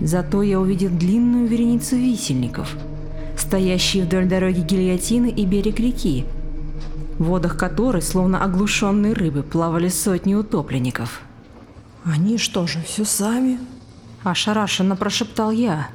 Зато 0.00 0.42
я 0.42 0.60
увидел 0.60 0.90
длинную 0.90 1.46
вереницу 1.46 1.96
висельников, 1.96 2.74
стоящие 3.36 4.04
вдоль 4.04 4.26
дороги 4.26 4.60
гильотины 4.60 5.30
и 5.30 5.44
берег 5.46 5.78
реки, 5.78 6.24
в 7.18 7.24
водах 7.24 7.56
которой, 7.56 8.02
словно 8.02 8.42
оглушенные 8.42 9.12
рыбы, 9.12 9.42
плавали 9.42 9.88
сотни 9.88 10.34
утопленников. 10.34 11.22
«Они 12.04 12.38
что 12.38 12.66
же, 12.66 12.82
все 12.82 13.04
сами?» 13.04 13.58
Ошарашенно 14.22 14.96
прошептал 14.96 15.50
я. 15.50 15.88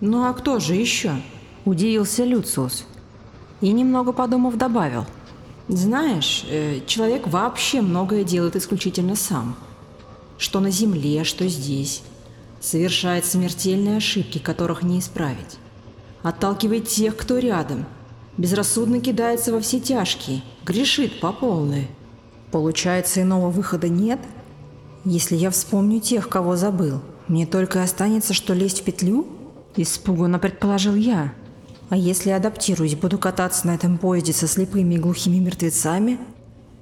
«Ну 0.00 0.24
а 0.24 0.32
кто 0.32 0.58
же 0.58 0.74
еще?» 0.74 1.22
Удивился 1.64 2.24
Люциус. 2.24 2.86
И 3.60 3.72
немного 3.72 4.12
подумав 4.12 4.56
добавил– 4.56 5.06
знаешь, 5.68 6.46
э, 6.48 6.80
человек 6.86 7.26
вообще 7.26 7.82
многое 7.82 8.24
делает 8.24 8.56
исключительно 8.56 9.14
сам. 9.14 9.54
Что 10.38 10.60
на 10.60 10.70
земле, 10.70 11.24
что 11.24 11.46
здесь. 11.46 12.02
Совершает 12.58 13.26
смертельные 13.26 13.98
ошибки, 13.98 14.38
которых 14.38 14.82
не 14.82 14.98
исправить. 14.98 15.58
Отталкивает 16.22 16.88
тех, 16.88 17.16
кто 17.18 17.36
рядом. 17.36 17.84
Безрассудно 18.38 19.00
кидается 19.00 19.52
во 19.52 19.60
все 19.60 19.78
тяжкие. 19.78 20.42
Грешит 20.64 21.20
по 21.20 21.32
полной. 21.32 21.88
Получается, 22.50 23.20
иного 23.20 23.50
выхода 23.50 23.90
нет? 23.90 24.20
Если 25.10 25.36
я 25.36 25.48
вспомню 25.48 26.00
тех, 26.00 26.28
кого 26.28 26.56
забыл, 26.56 27.00
мне 27.28 27.46
только 27.46 27.82
останется, 27.82 28.34
что 28.34 28.52
лезть 28.52 28.82
в 28.82 28.84
петлю? 28.84 29.26
Испуганно 29.74 30.38
предположил 30.38 30.94
я. 30.94 31.32
А 31.88 31.96
если 31.96 32.28
адаптируюсь, 32.28 32.94
буду 32.94 33.16
кататься 33.16 33.66
на 33.66 33.74
этом 33.74 33.96
поезде 33.96 34.34
со 34.34 34.46
слепыми 34.46 34.96
и 34.96 34.98
глухими 34.98 35.38
мертвецами? 35.38 36.18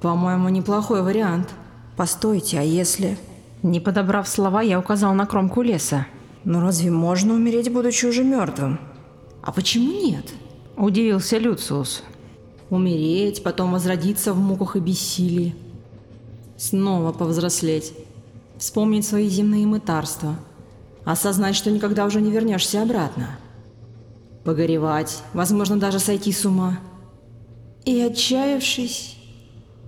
По-моему, 0.01 0.49
неплохой 0.49 1.03
вариант. 1.03 1.51
Постойте, 1.97 2.59
а 2.59 2.63
если... 2.63 3.17
Не 3.63 3.79
подобрав 3.79 4.29
слова, 4.29 4.61
я 4.61 4.81
указал 4.81 5.15
на 5.15 5.25
кромку 5.25 5.63
леса. 5.63 6.09
Но 6.43 6.59
«Ну 6.59 6.67
разве 6.67 6.91
можно 6.91 7.33
умереть, 7.33 7.73
будучи 7.73 8.07
уже 8.07 8.25
мертвым? 8.25 8.81
А 9.41 9.53
почему 9.53 9.93
нет? 9.93 10.35
Удивился 10.77 11.39
Люциус. 11.39 12.03
Умереть, 12.71 13.45
потом 13.45 13.71
возродиться 13.71 14.33
в 14.33 14.39
муках 14.41 14.75
и 14.75 14.81
бессилии. 14.81 15.55
Снова 16.57 17.13
повзрослеть. 17.13 17.93
Вспомнить 18.59 19.07
свои 19.07 19.29
земные 19.29 19.67
мытарства. 19.67 20.37
Осознать, 21.05 21.57
что 21.57 21.71
никогда 21.71 22.05
уже 22.05 22.21
не 22.21 22.31
вернешься 22.31 22.83
обратно 22.83 23.39
погоревать, 24.47 25.23
возможно, 25.35 25.77
даже 25.77 25.99
сойти 25.99 26.33
с 26.33 26.47
ума. 26.47 26.79
И, 27.85 28.01
отчаявшись, 28.01 29.19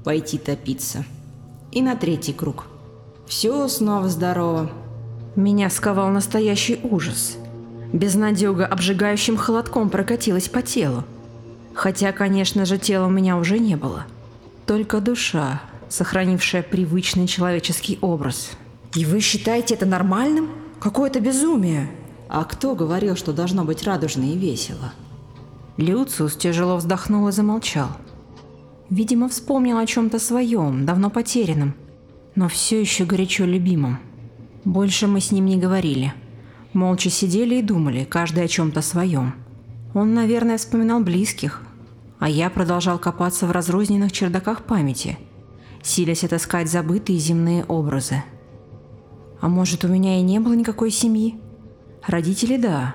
пойти 0.05 0.37
топиться. 0.37 1.07
И 1.71 1.81
на 1.81 1.97
третий 1.97 2.33
круг. 2.33 2.67
Все 3.27 3.69
снова 3.69 4.09
здорово. 4.09 4.71
Меня 5.37 5.71
сковал 5.71 6.09
настоящий 6.09 6.81
ужас. 6.83 7.37
Безнадега 7.93 8.67
обжигающим 8.67 9.37
холодком 9.37 9.89
прокатилась 9.89 10.49
по 10.49 10.61
телу. 10.61 11.05
Хотя, 11.73 12.13
конечно 12.13 12.65
же, 12.67 12.79
тела 12.79 13.07
у 13.07 13.11
меня 13.11 13.37
уже 13.37 13.59
не 13.59 13.77
было. 13.77 14.05
Только 14.67 15.01
душа, 15.01 15.63
сохранившая 15.89 16.63
привычный 16.63 17.27
человеческий 17.27 17.99
образ. 18.01 18.51
И 18.95 19.05
вы 19.05 19.21
считаете 19.21 19.75
это 19.75 19.87
нормальным? 19.87 20.51
Какое-то 20.81 21.21
безумие. 21.21 21.91
А 22.29 22.45
кто 22.45 22.75
говорил, 22.75 23.17
что 23.17 23.33
должно 23.33 23.65
быть 23.65 23.85
радужно 23.85 24.25
и 24.25 24.37
весело? 24.37 24.93
Люциус 25.77 26.37
тяжело 26.37 26.77
вздохнул 26.77 27.29
и 27.29 27.33
замолчал. 27.33 27.89
Видимо, 28.91 29.29
вспомнил 29.29 29.79
о 29.79 29.87
чем-то 29.87 30.19
своем, 30.19 30.87
давно 30.87 31.11
потерянном, 31.11 31.75
но 32.35 32.49
все 32.49 32.81
еще 32.81 33.05
горячо 33.05 33.45
любимом. 33.45 33.99
Больше 34.65 35.07
мы 35.07 35.21
с 35.21 35.31
ним 35.31 35.47
не 35.47 35.57
говорили. 35.57 36.15
Молча 36.73 37.11
сидели 37.11 37.57
и 37.57 37.63
думали, 37.63 38.05
каждый 38.05 38.45
о 38.45 38.49
чем-то 38.49 38.83
своем. 38.83 39.35
Он, 39.95 40.15
наверное, 40.15 40.59
вспоминал 40.59 41.01
близких, 41.01 41.63
а 42.19 42.29
я 42.29 42.51
продолжал 42.51 42.99
копаться 42.99 43.47
в 43.47 43.53
разрозненных 43.53 44.13
чердаках 44.13 44.65
памяти, 44.65 45.19
силясь 45.83 46.25
отыскать 46.25 46.71
забытые 46.71 47.19
земные 47.19 47.65
образы. 47.65 48.23
А 49.41 49.49
может, 49.49 49.85
у 49.85 49.89
меня 49.89 50.19
и 50.19 50.23
не 50.23 50.41
было 50.41 50.55
никакой 50.55 50.91
семьи? 50.91 51.39
Родители– 52.07 52.57
да. 52.59 52.95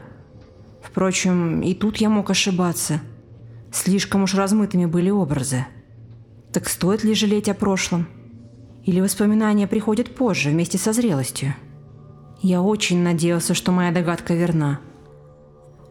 Впрочем, 0.81 1.61
и 1.61 1.73
тут 1.73 1.97
я 1.97 2.09
мог 2.09 2.29
ошибаться. 2.29 3.01
Слишком 3.71 4.23
уж 4.23 4.35
размытыми 4.35 4.85
были 4.85 5.09
образы. 5.09 5.65
Так 6.51 6.69
стоит 6.69 7.03
ли 7.03 7.13
жалеть 7.13 7.49
о 7.49 7.53
прошлом? 7.53 8.07
Или 8.83 8.99
воспоминания 8.99 9.67
приходят 9.67 10.13
позже, 10.13 10.49
вместе 10.49 10.77
со 10.77 10.91
зрелостью? 10.91 11.55
Я 12.41 12.61
очень 12.61 13.01
надеялся, 13.01 13.53
что 13.53 13.71
моя 13.71 13.91
догадка 13.91 14.33
верна. 14.33 14.79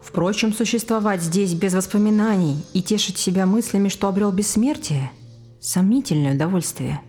Впрочем, 0.02 0.52
существовать 0.52 1.22
здесь 1.22 1.54
без 1.54 1.72
воспоминаний 1.72 2.62
и 2.74 2.82
тешить 2.82 3.16
себя 3.16 3.46
мыслями, 3.46 3.88
что 3.88 4.08
обрел 4.08 4.30
бессмертие– 4.30 5.10
сомнительное 5.62 6.34
удовольствие. 6.34 7.00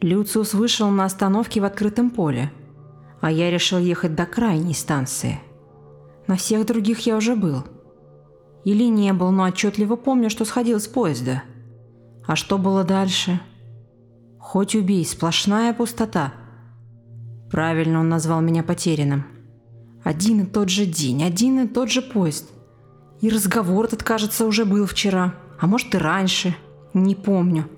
Люциус 0.00 0.54
вышел 0.54 0.88
на 0.88 1.04
остановке 1.04 1.60
в 1.60 1.64
открытом 1.64 2.10
поле, 2.10 2.52
а 3.20 3.32
я 3.32 3.50
решил 3.50 3.78
ехать 3.78 4.14
до 4.14 4.24
крайней 4.24 4.72
станции. 4.72 5.40
На 6.28 6.36
всех 6.36 6.64
других 6.64 7.00
я 7.00 7.16
уже 7.16 7.34
был. 7.34 7.64
Или 8.64 8.84
не 8.84 9.12
был, 9.12 9.32
но 9.32 9.44
отчетливо 9.44 9.96
помню, 9.96 10.30
что 10.30 10.44
сходил 10.44 10.78
с 10.78 10.86
поезда. 10.86 11.42
А 12.24 12.36
что 12.36 12.56
было 12.56 12.84
дальше? 12.84 13.40
Хоть 14.38 14.76
убей, 14.76 15.04
сплошная 15.04 15.74
пустота. 15.74 16.34
Правильно 17.50 17.98
он 17.98 18.08
назвал 18.08 18.40
меня 18.42 18.62
потерянным. 18.62 19.24
Один 20.04 20.42
и 20.42 20.46
тот 20.46 20.68
же 20.68 20.86
день, 20.86 21.24
один 21.24 21.64
и 21.64 21.66
тот 21.66 21.90
же 21.90 22.00
поезд. 22.00 22.48
И 23.20 23.28
разговор 23.28 23.86
этот, 23.86 24.04
кажется, 24.04 24.46
уже 24.46 24.64
был 24.64 24.86
вчера, 24.86 25.34
а 25.58 25.66
может 25.66 25.92
и 25.94 25.98
раньше, 25.98 26.54
не 26.94 27.14
помню. 27.14 27.68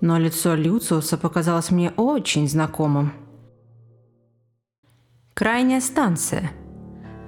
Но 0.00 0.18
лицо 0.18 0.54
Люциуса 0.54 1.18
показалось 1.18 1.70
мне 1.70 1.90
очень 1.96 2.48
знакомым. 2.48 3.12
Крайняя 5.34 5.80
станция. 5.80 6.50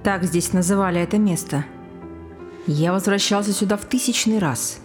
Так 0.03 0.23
здесь 0.23 0.53
называли 0.53 1.01
это 1.01 1.17
место. 1.17 1.65
Я 2.67 2.93
возвращался 2.93 3.53
сюда 3.53 3.77
в 3.77 3.85
тысячный 3.85 4.39
раз. 4.39 4.79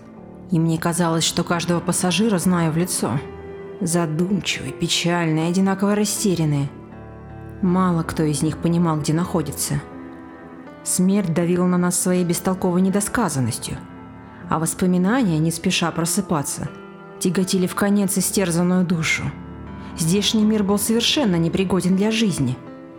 И 0.50 0.58
мне 0.58 0.78
казалось, 0.78 1.24
что 1.24 1.44
каждого 1.44 1.80
пассажира 1.80 2.38
знаю 2.38 2.72
в 2.72 2.76
лицо. 2.76 3.18
Задумчивые, 3.80 4.72
печальные, 4.72 5.48
одинаково 5.48 5.94
растерянные– 5.94 6.68
Мало 7.62 8.04
кто 8.04 8.22
из 8.22 8.42
них 8.42 8.58
понимал, 8.58 9.00
где 9.00 9.12
находится. 9.12 9.82
Смерть 10.84 11.34
давила 11.34 11.66
на 11.66 11.76
нас 11.76 12.00
своей 12.00 12.24
бестолковой 12.24 12.80
недосказанностью, 12.80 13.78
а 14.48 14.58
воспоминания, 14.58 15.38
не 15.38 15.50
спеша 15.50 15.90
просыпаться, 15.90 16.68
тяготили 17.18 17.66
в 17.66 17.74
конец 17.74 18.16
истерзанную 18.18 18.86
душу. 18.86 19.24
Здешний 19.96 20.42
мир 20.42 20.62
был 20.62 20.78
совершенно 20.78 21.36
непригоден 21.36 21.96
для 21.96 22.10
жизни, 22.10 22.56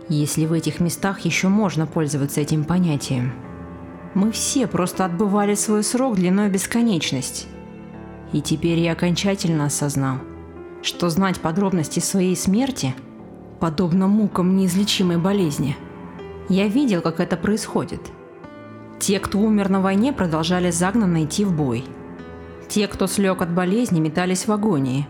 если 0.08 0.46
в 0.46 0.52
этих 0.52 0.80
местах 0.80 1.20
еще 1.20 1.48
можно 1.48 1.86
пользоваться 1.86 2.40
этим 2.40 2.64
понятием. 2.64 3.32
Мы 4.14 4.32
все 4.32 4.66
просто 4.66 5.04
отбывали 5.04 5.54
свой 5.54 5.84
срок 5.84 6.16
длиной 6.16 6.50
бесконечность. 6.50 7.46
И 8.32 8.40
теперь 8.40 8.78
я 8.78 8.92
окончательно 8.92 9.66
осознал, 9.66 10.18
что 10.82 11.08
знать 11.10 11.40
подробности 11.40 12.00
своей 12.00 12.36
смерти– 12.36 12.94
подобно 13.60 14.08
мукам 14.08 14.56
неизлечимой 14.56 15.18
болезни. 15.18 15.76
Я 16.48 16.66
видел, 16.66 17.02
как 17.02 17.20
это 17.20 17.36
происходит. 17.36 18.00
Те, 19.00 19.18
кто 19.18 19.38
умер 19.38 19.70
на 19.70 19.80
войне, 19.80 20.12
продолжали 20.12 20.70
загнанно 20.70 21.24
идти 21.24 21.44
в 21.44 21.52
бой. 21.52 21.84
Те, 22.68 22.86
кто 22.86 23.06
слег 23.06 23.42
от 23.42 23.50
болезни, 23.50 23.98
метались 23.98 24.46
в 24.46 24.52
агонии. 24.52 25.08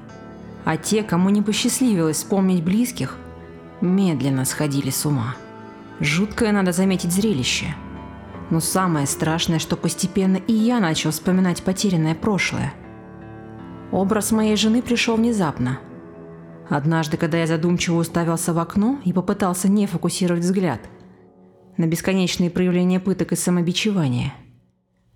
А 0.65 0.77
те, 0.77 1.03
кому 1.03 1.29
не 1.29 1.43
посчастливилось 1.43 2.19
вспомнить 2.19 2.63
близких, 2.63 3.17
медленно 3.81 4.45
сходили 4.45 4.91
с 4.91 5.05
ума. 5.05 5.35
Жуткое, 5.99 6.53
надо 6.53 6.73
заметить, 6.73 7.13
зрелище. 7.13 7.75
Но 8.49 8.61
самое 8.61 9.07
страшное, 9.07 9.59
что 9.59 9.77
постепенно 9.77 10.37
и 10.37 10.53
я 10.53 10.79
начал 10.79 11.11
вспоминать 11.11 11.63
потерянное 11.63 12.15
прошлое. 12.15 12.73
Образ 13.91 14.31
моей 14.31 14.57
жены 14.57 14.83
пришел 14.83 15.17
внезапно– 15.17 15.81
Однажды, 16.71 17.17
когда 17.17 17.39
я 17.39 17.49
задумчиво 17.49 17.97
уставился 17.97 18.53
в 18.53 18.59
окно 18.61 19.01
и 19.05 19.13
попытался 19.13 19.69
не 19.69 19.89
фокусировать 19.89 20.45
взгляд 20.45 20.81
на 21.81 21.87
бесконечные 21.87 22.51
проявления 22.51 23.01
пыток 23.01 23.33
и 23.33 23.37
самобичевания, 23.37 24.35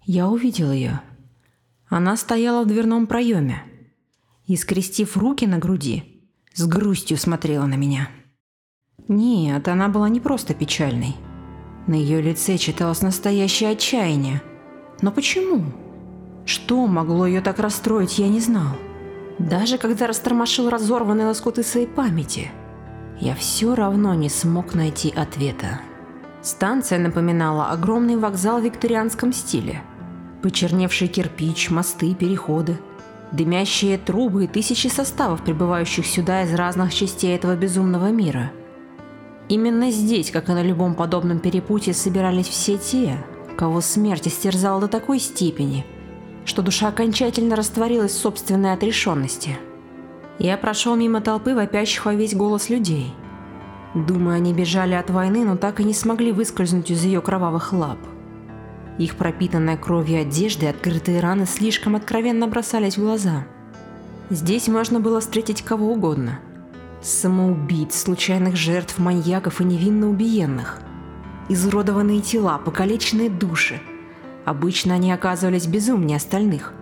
я 0.06 0.28
увидел 0.28 0.73
ее. 0.73 1.02
Она 1.88 2.16
стояла 2.16 2.64
в 2.64 2.66
дверном 2.66 3.07
проеме 3.07 3.62
и, 4.46 4.57
скрестив 4.57 5.18
руки 5.18 5.46
на 5.46 5.59
груди, 5.59 6.22
с 6.55 6.66
грустью 6.66 7.18
смотрела 7.18 7.66
на 7.66 7.74
меня. 7.74 8.09
Нет, 9.09 9.68
она 9.68 9.90
была 9.90 10.09
не 10.09 10.20
просто 10.20 10.55
печальной. 10.55 11.14
На 11.87 11.94
ее 11.96 12.22
лице 12.22 12.57
читалось 12.57 13.03
настоящее 13.03 13.72
отчаяние. 13.72 14.40
Но 15.03 15.12
почему? 15.12 15.66
Что 16.46 16.87
могло 16.87 17.27
ее 17.27 17.42
так 17.42 17.59
расстроить, 17.59 18.18
я 18.18 18.29
не 18.29 18.40
знал. 18.40 18.74
Даже 19.38 19.77
когда 19.77 20.07
растормошил 20.07 20.70
разорванные 20.70 21.27
лоскуты 21.27 21.62
своей 21.62 21.87
памяти, 21.87 22.50
я 23.20 23.35
все 23.35 23.74
равно 23.74 24.14
не 24.14 24.31
смог 24.31 24.74
найти 24.74 25.11
ответа. 25.11 25.83
Станция 26.44 27.00
напоминала 27.00 27.70
огромный 27.70 28.16
вокзал 28.16 28.61
в 28.61 28.64
викторианском 28.64 29.33
стиле. 29.33 29.83
Почерневший 30.42 31.09
кирпич, 31.09 31.70
мосты, 31.70 32.14
переходы, 32.14 32.78
дымящие 33.33 33.98
трубы 33.98 34.44
и 34.44 34.46
тысячи 34.46 34.87
составов, 34.87 35.42
прибывающих 35.42 36.07
сюда 36.07 36.42
из 36.42 36.54
разных 36.54 36.94
частей 36.94 37.35
этого 37.35 37.57
безумного 37.57 38.12
мира. 38.12 38.52
Именно 39.48 39.90
здесь, 39.90 40.30
как 40.30 40.48
и 40.48 40.52
на 40.52 40.62
любом 40.62 40.94
подобном 40.94 41.40
перепутье, 41.40 41.94
собирались 41.94 42.48
все 42.48 42.78
те, 42.78 43.16
кого 43.59 43.80
смерть 43.80 44.28
истерзала 44.28 44.83
до 44.83 44.88
такой 44.88 45.18
степени– 45.18 45.85
что 46.44 46.62
душа 46.62 46.88
окончательно 46.88 47.57
растворилась 47.57 48.12
в 48.12 48.18
собственной 48.18 48.72
отрешенности. 48.72 49.57
Я 50.38 50.57
прошел 50.57 50.94
мимо 50.96 51.20
толпы 51.20 51.54
вопящих 51.54 52.04
во 52.04 52.14
весь 52.14 52.35
голос 52.35 52.68
людей. 52.68 53.14
Думаю, 53.94 54.37
они 54.37 54.52
бежали 54.52 54.94
от 54.94 55.11
войны, 55.11 55.44
но 55.44 55.57
так 55.57 55.80
и 55.80 55.85
не 55.85 55.94
смогли 55.94 56.33
выскользнуть 56.33 56.90
из 56.90 57.04
ее 57.04 57.20
кровавых 57.20 57.72
лап. 57.72 57.98
Их 58.98 59.16
пропитанная 59.16 59.76
кровью 59.76 60.20
одежда 60.20 60.66
и 60.66 60.68
открытые 60.68 61.20
раны 61.20 61.46
слишком 61.46 61.96
откровенно 61.96 62.46
бросались 62.46 62.96
в 62.96 63.00
глаза. 63.00 63.46
Здесь 64.30 64.68
можно 64.68 65.00
было 65.00 65.20
встретить 65.20 65.62
кого 65.62 65.92
угодно. 65.92 66.40
Самоубийц, 67.02 67.94
случайных 67.94 68.57
жертв, 68.57 68.98
маньяков 68.98 69.61
и 69.61 69.64
невинно 69.64 70.09
убиенных. 70.09 70.80
Изуродованные 71.48 72.20
тела, 72.20 72.59
покалеченные 72.59 73.30
души– 73.30 73.80
Обычно 74.44 74.94
они 74.94 75.11
оказывались 75.11 75.66
безумнее 75.66 76.16
остальных. 76.16 76.74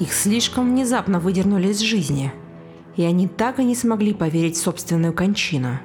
Их 0.00 0.12
слишком 0.12 0.70
внезапно 0.70 1.18
выдернули 1.18 1.68
из 1.68 1.80
жизни, 1.80 2.32
и 2.96 3.04
они 3.04 3.26
так 3.26 3.58
и 3.58 3.64
не 3.64 3.74
смогли 3.74 4.12
поверить 4.12 4.56
в 4.56 4.62
собственную 4.62 5.14
кончину. 5.14 5.78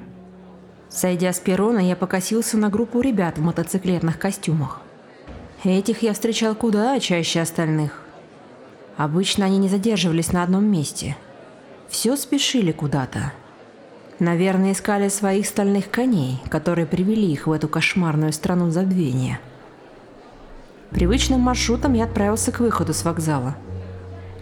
Сойдя 0.90 1.32
с 1.32 1.38
перрона, 1.38 1.78
я 1.78 1.94
покосился 1.94 2.58
на 2.58 2.68
группу 2.68 3.00
ребят 3.00 3.38
в 3.38 3.42
мотоциклетных 3.42 4.18
костюмах. 4.18 4.80
Этих 5.62 6.02
я 6.02 6.12
встречал 6.12 6.54
куда 6.54 6.98
чаще 6.98 7.40
остальных. 7.40 8.02
Обычно 8.96 9.46
они 9.46 9.58
не 9.58 9.68
задерживались 9.68 10.32
на 10.32 10.42
одном 10.42 10.64
месте. 10.64 11.16
Все 11.88 12.16
спешили 12.16 12.72
куда-то. 12.72 13.32
Наверное, 14.18 14.72
искали 14.72 15.08
своих 15.08 15.46
стальных 15.46 15.90
коней, 15.90 16.40
которые 16.50 16.86
привели 16.86 17.32
их 17.32 17.46
в 17.46 17.52
эту 17.52 17.68
кошмарную 17.68 18.32
страну 18.32 18.70
забвения. 18.70 19.40
Привычным 20.90 21.40
маршрутом 21.40 21.94
я 21.94 22.04
отправился 22.04 22.52
к 22.52 22.60
выходу 22.60 22.92
с 22.92 23.04
вокзала, 23.04 23.56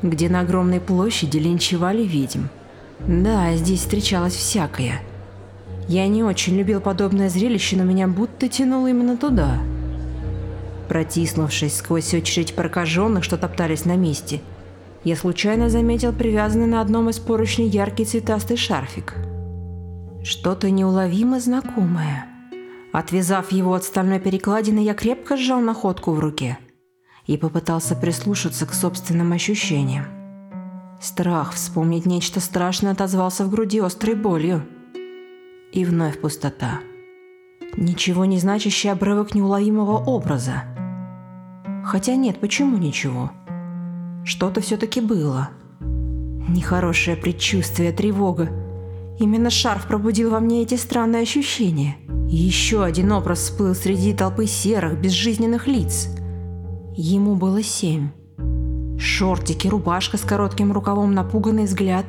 где 0.03 0.29
на 0.29 0.41
огромной 0.41 0.81
площади 0.81 1.37
линчевали 1.37 2.03
ведьм. 2.03 2.47
Да, 3.01 3.55
здесь 3.55 3.81
встречалось 3.81 4.35
всякое. 4.35 5.01
Я 5.89 6.07
не 6.07 6.23
очень 6.23 6.57
любил 6.57 6.81
подобное 6.81 7.29
зрелище, 7.29 7.77
но 7.77 7.85
меня 7.85 8.07
будто 8.07 8.49
тянуло 8.49 8.89
именно 8.89 9.17
туда. 9.17 9.59
Протиснувшись 10.89 11.77
сквозь 11.77 12.15
очередь 12.15 12.55
прокаженных, 12.55 13.25
что 13.25 13.37
топтались 13.37 13.85
на 13.85 13.97
месте, 13.97 14.41
я 15.05 15.17
случайно 15.17 15.71
заметил 15.71 16.13
привязанный 16.13 16.67
на 16.67 16.81
одном 16.81 17.09
из 17.09 17.19
поручней 17.19 17.69
яркий 17.69 18.05
цветастый 18.05 18.57
шарфик. 18.57 19.15
Что-то 20.23 20.71
неуловимо 20.71 21.41
знакомое– 21.41 22.27
Отвязав 22.93 23.53
его 23.53 23.75
от 23.75 23.85
стальной 23.85 24.19
перекладины, 24.19 24.81
я 24.81 24.95
крепко 24.95 25.37
сжал 25.37 25.61
находку 25.61 26.13
в 26.13 26.21
руке 26.21 26.59
и 27.27 27.37
попытался 27.37 27.95
прислушаться 27.95 28.65
к 28.65 28.73
собственным 28.73 29.33
ощущениям. 29.33 30.07
Страх 31.01 31.53
вспомнить 31.53 32.07
нечто 32.07 32.41
страшное 32.41 32.93
отозвался 32.93 33.45
в 33.45 33.51
груди 33.51 33.79
острой 33.79 34.15
болью. 34.15 34.67
И 35.73 35.85
вновь 35.85 36.21
пустота. 36.21 36.81
Ничего 37.77 38.25
не 38.25 38.39
значащий 38.39 38.91
обрывок 38.91 39.35
неуловимого 39.35 39.99
образа. 39.99 40.65
Хотя 41.85 42.17
нет, 42.17 42.41
почему 42.41 42.77
ничего? 42.77 43.31
Что-то 44.25 44.61
все-таки 44.61 45.01
было. 45.01 45.51
Нехорошее 46.49 47.17
предчувствие, 47.17 47.93
тревога. 47.93 48.49
Именно 49.19 49.51
шарф 49.51 49.87
пробудил 49.87 50.31
во 50.31 50.41
мне 50.41 50.63
эти 50.63 50.75
странные 50.75 51.23
ощущения– 51.23 51.97
еще 52.31 52.85
один 52.85 53.11
образ 53.13 53.39
всплыл 53.39 53.75
среди 53.75 54.13
толпы 54.13 54.47
серых, 54.47 55.01
безжизненных 55.01 55.67
лиц. 55.67 56.11
Ему 56.95 57.37
было 57.37 57.63
семь. 57.63 58.11
Шортики, 58.99 59.67
рубашка 59.67 60.19
с 60.19 60.21
коротким 60.21 60.71
рукавом, 60.71 61.15
напуганный 61.15 61.65
взгляд. 61.65 62.05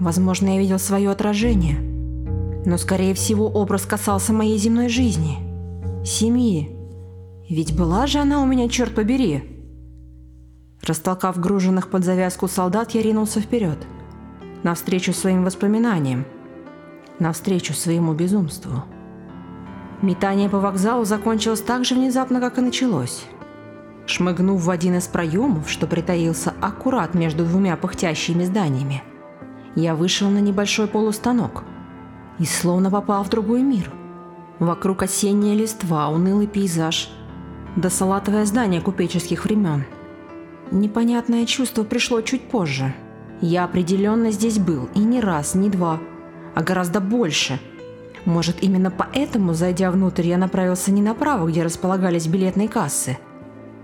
Возможно, 0.00 0.54
я 0.54 0.58
видел 0.58 0.78
свое 0.78 1.10
отражение. 1.10 1.76
Но, 2.64 2.76
скорее 2.76 3.14
всего, 3.14 3.46
образ 3.46 3.86
касался 3.86 4.32
моей 4.32 4.58
земной 4.58 4.88
жизни. 4.88 5.38
семьи. 6.04 6.70
Ведь 7.48 7.76
была 7.76 8.06
же 8.06 8.18
она 8.18 8.42
у 8.42 8.46
меня, 8.46 8.68
черт 8.68 8.94
побери. 8.94 9.42
Растолкав 10.82 11.38
груженных 11.38 11.90
под 11.90 12.04
завязку 12.04 12.48
солдат, 12.48 12.92
я 12.92 13.02
ринулся 13.02 13.40
вперед. 13.40 13.78
Навстречу 14.62 15.12
своим 15.12 15.44
воспоминаниям. 15.44 16.24
Навстречу 17.18 17.72
своему 17.74 18.14
безумству. 18.14 18.84
Метание 20.02 20.48
по 20.48 20.60
вокзалу 20.60 21.04
закончилось 21.04 21.60
так 21.60 21.84
же 21.84 21.94
внезапно, 21.94 22.40
как 22.40 22.58
и 22.58 22.60
началось. 22.60 23.24
Шмыгнув 24.06 24.62
в 24.62 24.70
один 24.70 24.96
из 24.96 25.06
проемов, 25.06 25.68
что 25.68 25.86
притаился 25.86 26.54
аккурат 26.60 27.14
между 27.14 27.44
двумя 27.44 27.76
пыхтящими 27.76 28.44
зданиями, 28.44 29.02
я 29.74 29.94
вышел 29.94 30.30
на 30.30 30.38
небольшой 30.38 30.86
полустанок 30.86 31.64
и 32.38 32.44
словно 32.44 32.90
попал 32.90 33.24
в 33.24 33.28
другой 33.28 33.62
мир. 33.62 33.90
Вокруг 34.58 35.02
осенняя 35.02 35.54
листва, 35.54 36.08
унылый 36.08 36.46
пейзаж, 36.46 37.10
да 37.76 37.90
салатовое 37.90 38.44
здание 38.44 38.80
купеческих 38.80 39.44
времен. 39.44 39.84
Непонятное 40.70 41.46
чувство 41.46 41.84
пришло 41.84 42.20
чуть 42.20 42.48
позже. 42.48 42.94
Я 43.40 43.64
определенно 43.64 44.32
здесь 44.32 44.58
был, 44.58 44.88
и 44.94 44.98
не 44.98 45.20
раз, 45.20 45.54
не 45.54 45.70
два, 45.70 46.00
а 46.54 46.62
гораздо 46.62 47.00
больше. 47.00 47.60
Может, 48.24 48.62
именно 48.62 48.90
поэтому, 48.90 49.54
зайдя 49.54 49.90
внутрь, 49.90 50.26
я 50.26 50.38
направился 50.38 50.90
не 50.90 51.00
направо, 51.00 51.46
где 51.46 51.62
располагались 51.62 52.26
билетные 52.26 52.68
кассы, 52.68 53.16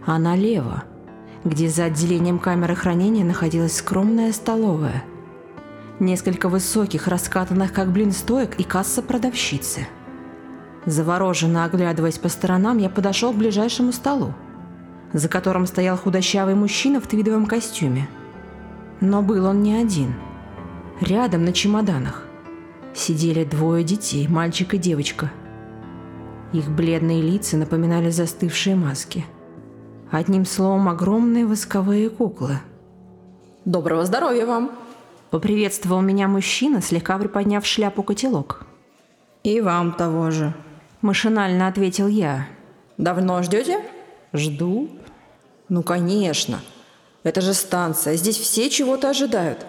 а 0.04 0.18
налево, 0.18 0.84
где 1.44 1.68
за 1.68 1.84
отделением 1.84 2.38
камеры 2.38 2.74
хранения 2.74 3.24
находилась 3.24 3.76
скромная 3.76 4.32
столовая. 4.32 5.04
Несколько 6.00 6.48
высоких, 6.48 7.06
раскатанных 7.06 7.72
как 7.72 7.92
блин 7.92 8.12
стоек 8.12 8.58
и 8.58 8.64
касса 8.64 9.02
продавщицы. 9.02 9.86
Завороженно 10.86 11.64
оглядываясь 11.64 12.18
по 12.18 12.28
сторонам, 12.28 12.78
я 12.78 12.90
подошел 12.90 13.32
к 13.32 13.36
ближайшему 13.36 13.92
столу, 13.92 14.34
за 15.12 15.28
которым 15.28 15.66
стоял 15.66 15.96
худощавый 15.96 16.54
мужчина 16.54 17.00
в 17.00 17.06
твидовом 17.06 17.46
костюме. 17.46 18.08
Но 19.00 19.22
был 19.22 19.46
он 19.46 19.62
не 19.62 19.74
один. 19.74 20.14
Рядом 21.00 21.44
на 21.44 21.52
чемоданах 21.52 22.24
сидели 22.94 23.44
двое 23.44 23.84
детей, 23.84 24.28
мальчик 24.28 24.74
и 24.74 24.78
девочка. 24.78 25.30
Их 26.52 26.68
бледные 26.68 27.22
лица 27.22 27.56
напоминали 27.56 28.10
застывшие 28.10 28.76
маски– 28.76 29.24
Одним 30.14 30.44
словом, 30.44 30.88
огромные 30.88 31.44
восковые 31.44 32.08
куклы. 32.08 32.60
Доброго 33.64 34.04
здоровья 34.04 34.46
вам! 34.46 34.70
Поприветствовал 35.34 36.00
меня 36.00 36.28
мужчина, 36.28 36.80
слегка 36.80 37.18
приподняв 37.18 37.66
шляпу 37.66 38.04
котелок. 38.04 38.68
И 39.42 39.60
вам 39.60 39.92
того 39.94 40.30
же. 40.30 40.54
Машинально 41.02 41.66
ответил 41.66 42.06
я. 42.06 42.46
Давно 42.98 43.42
ждете? 43.42 43.80
Жду. 44.32 44.88
Ну, 45.68 45.82
конечно. 45.82 46.60
Это 47.24 47.40
же 47.40 47.52
станция. 47.52 48.14
Здесь 48.14 48.38
все 48.38 48.70
чего-то 48.70 49.10
ожидают. 49.10 49.66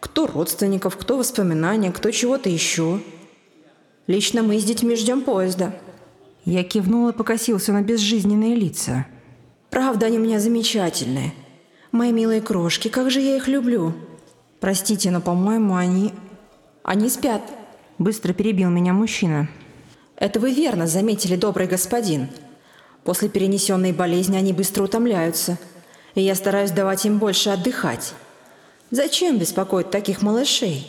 Кто 0.00 0.26
родственников, 0.26 0.98
кто 0.98 1.16
воспоминания, 1.16 1.92
кто 1.92 2.10
чего-то 2.10 2.50
еще. 2.50 3.00
Лично 4.06 4.42
мы 4.42 4.58
с 4.58 4.64
детьми 4.64 4.96
ждем 4.96 5.22
поезда. 5.22 5.74
Я 6.44 6.62
кивнул 6.62 7.08
и 7.08 7.14
покосился 7.14 7.72
на 7.72 7.80
безжизненные 7.80 8.54
лица. 8.54 9.06
Правда, 9.70 10.04
они 10.04 10.18
у 10.18 10.22
меня 10.22 10.40
замечательные. 10.40 11.32
Мои 11.90 12.12
милые 12.12 12.42
крошки, 12.42 12.88
как 12.88 13.10
же 13.10 13.22
я 13.22 13.36
их 13.36 13.48
люблю. 13.48 13.94
Простите, 14.60 15.10
но, 15.10 15.20
по-моему, 15.20 15.76
они... 15.76 16.12
Они 16.82 17.08
спят. 17.08 17.42
Быстро 17.98 18.32
перебил 18.32 18.70
меня 18.70 18.92
мужчина. 18.92 19.48
Это 20.16 20.38
вы 20.38 20.52
верно 20.52 20.86
заметили, 20.86 21.36
добрый 21.36 21.66
господин. 21.66 22.28
После 23.04 23.28
перенесенной 23.28 23.92
болезни 23.92 24.36
они 24.36 24.52
быстро 24.52 24.84
утомляются, 24.84 25.58
и 26.14 26.22
я 26.22 26.34
стараюсь 26.34 26.70
давать 26.70 27.04
им 27.04 27.18
больше 27.18 27.50
отдыхать. 27.50 28.14
Зачем 28.90 29.38
беспокоить 29.38 29.90
таких 29.90 30.22
малышей? 30.22 30.86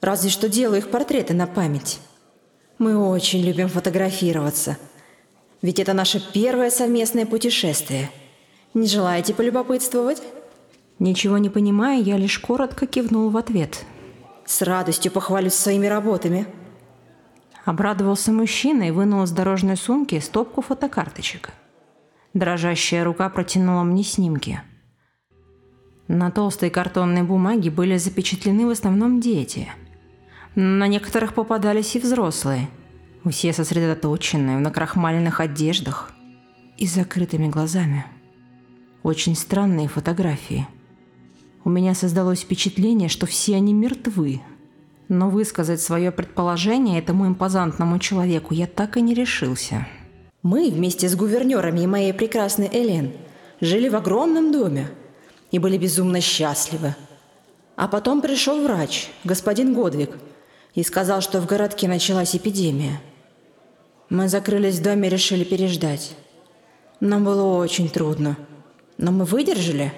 Разве 0.00 0.30
что 0.30 0.48
делаю 0.48 0.78
их 0.78 0.90
портреты 0.90 1.34
на 1.34 1.46
память. 1.46 2.00
Мы 2.78 2.96
очень 2.96 3.42
любим 3.42 3.68
фотографироваться– 3.68 4.78
ведь 5.60 5.80
это 5.80 5.92
наше 5.92 6.22
первое 6.32 6.70
совместное 6.70 7.26
путешествие. 7.26 8.10
Не 8.74 8.86
желаете 8.86 9.34
полюбопытствовать? 9.34 10.22
Ничего 10.98 11.38
не 11.38 11.48
понимая, 11.48 12.00
я 12.00 12.16
лишь 12.16 12.38
коротко 12.38 12.86
кивнул 12.86 13.30
в 13.30 13.36
ответ. 13.36 13.84
С 14.44 14.62
радостью 14.62 15.12
похвалюсь 15.12 15.54
своими 15.54 15.86
работами. 15.86 16.46
Обрадовался 17.64 18.32
мужчина 18.32 18.88
и 18.88 18.90
вынул 18.90 19.22
из 19.24 19.30
дорожной 19.30 19.76
сумки 19.76 20.18
стопку 20.20 20.62
фотокарточек. 20.62 21.50
Дрожащая 22.34 23.04
рука 23.04 23.28
протянула 23.28 23.82
мне 23.82 24.02
снимки. 24.02 24.62
На 26.08 26.30
толстой 26.30 26.70
картонной 26.70 27.22
бумаге 27.22 27.70
были 27.70 27.96
запечатлены 27.96 28.66
в 28.66 28.70
основном 28.70 29.20
дети. 29.20 29.68
На 30.54 30.88
некоторых 30.88 31.34
попадались 31.34 31.94
и 31.94 32.00
взрослые– 32.00 32.68
все 33.30 33.52
сосредоточенные 33.52 34.56
в 34.56 34.60
накрахмаленных 34.60 35.40
одеждах 35.40 36.12
и 36.76 36.86
закрытыми 36.86 37.48
глазами. 37.48 38.06
Очень 39.02 39.36
странные 39.36 39.88
фотографии. 39.88 40.66
У 41.68 41.70
меня 41.70 41.94
создалось 41.94 42.40
впечатление, 42.40 43.10
что 43.10 43.26
все 43.26 43.56
они 43.56 43.74
мертвы. 43.74 44.40
Но 45.08 45.28
высказать 45.28 45.82
свое 45.82 46.10
предположение 46.10 46.98
этому 46.98 47.26
импозантному 47.26 47.98
человеку 47.98 48.54
я 48.54 48.66
так 48.66 48.96
и 48.96 49.02
не 49.02 49.12
решился. 49.12 49.86
Мы 50.42 50.70
вместе 50.70 51.10
с 51.10 51.14
гувернерами 51.14 51.80
и 51.80 51.86
моей 51.86 52.14
прекрасной 52.14 52.70
Элен 52.72 53.12
жили 53.60 53.90
в 53.90 53.96
огромном 53.96 54.50
доме 54.50 54.88
и 55.50 55.58
были 55.58 55.76
безумно 55.76 56.22
счастливы. 56.22 56.96
А 57.76 57.86
потом 57.86 58.22
пришел 58.22 58.62
врач, 58.62 59.10
господин 59.24 59.74
Годвик, 59.74 60.16
и 60.74 60.82
сказал, 60.82 61.20
что 61.20 61.38
в 61.38 61.44
городке 61.44 61.86
началась 61.86 62.34
эпидемия. 62.34 62.98
Мы 64.08 64.30
закрылись 64.30 64.78
в 64.78 64.82
доме 64.82 65.08
и 65.08 65.10
решили 65.10 65.44
переждать. 65.44 66.16
Нам 67.00 67.24
было 67.24 67.58
очень 67.58 67.90
трудно, 67.90 68.38
но 68.96 69.12
мы 69.12 69.26
выдержали. 69.26 69.92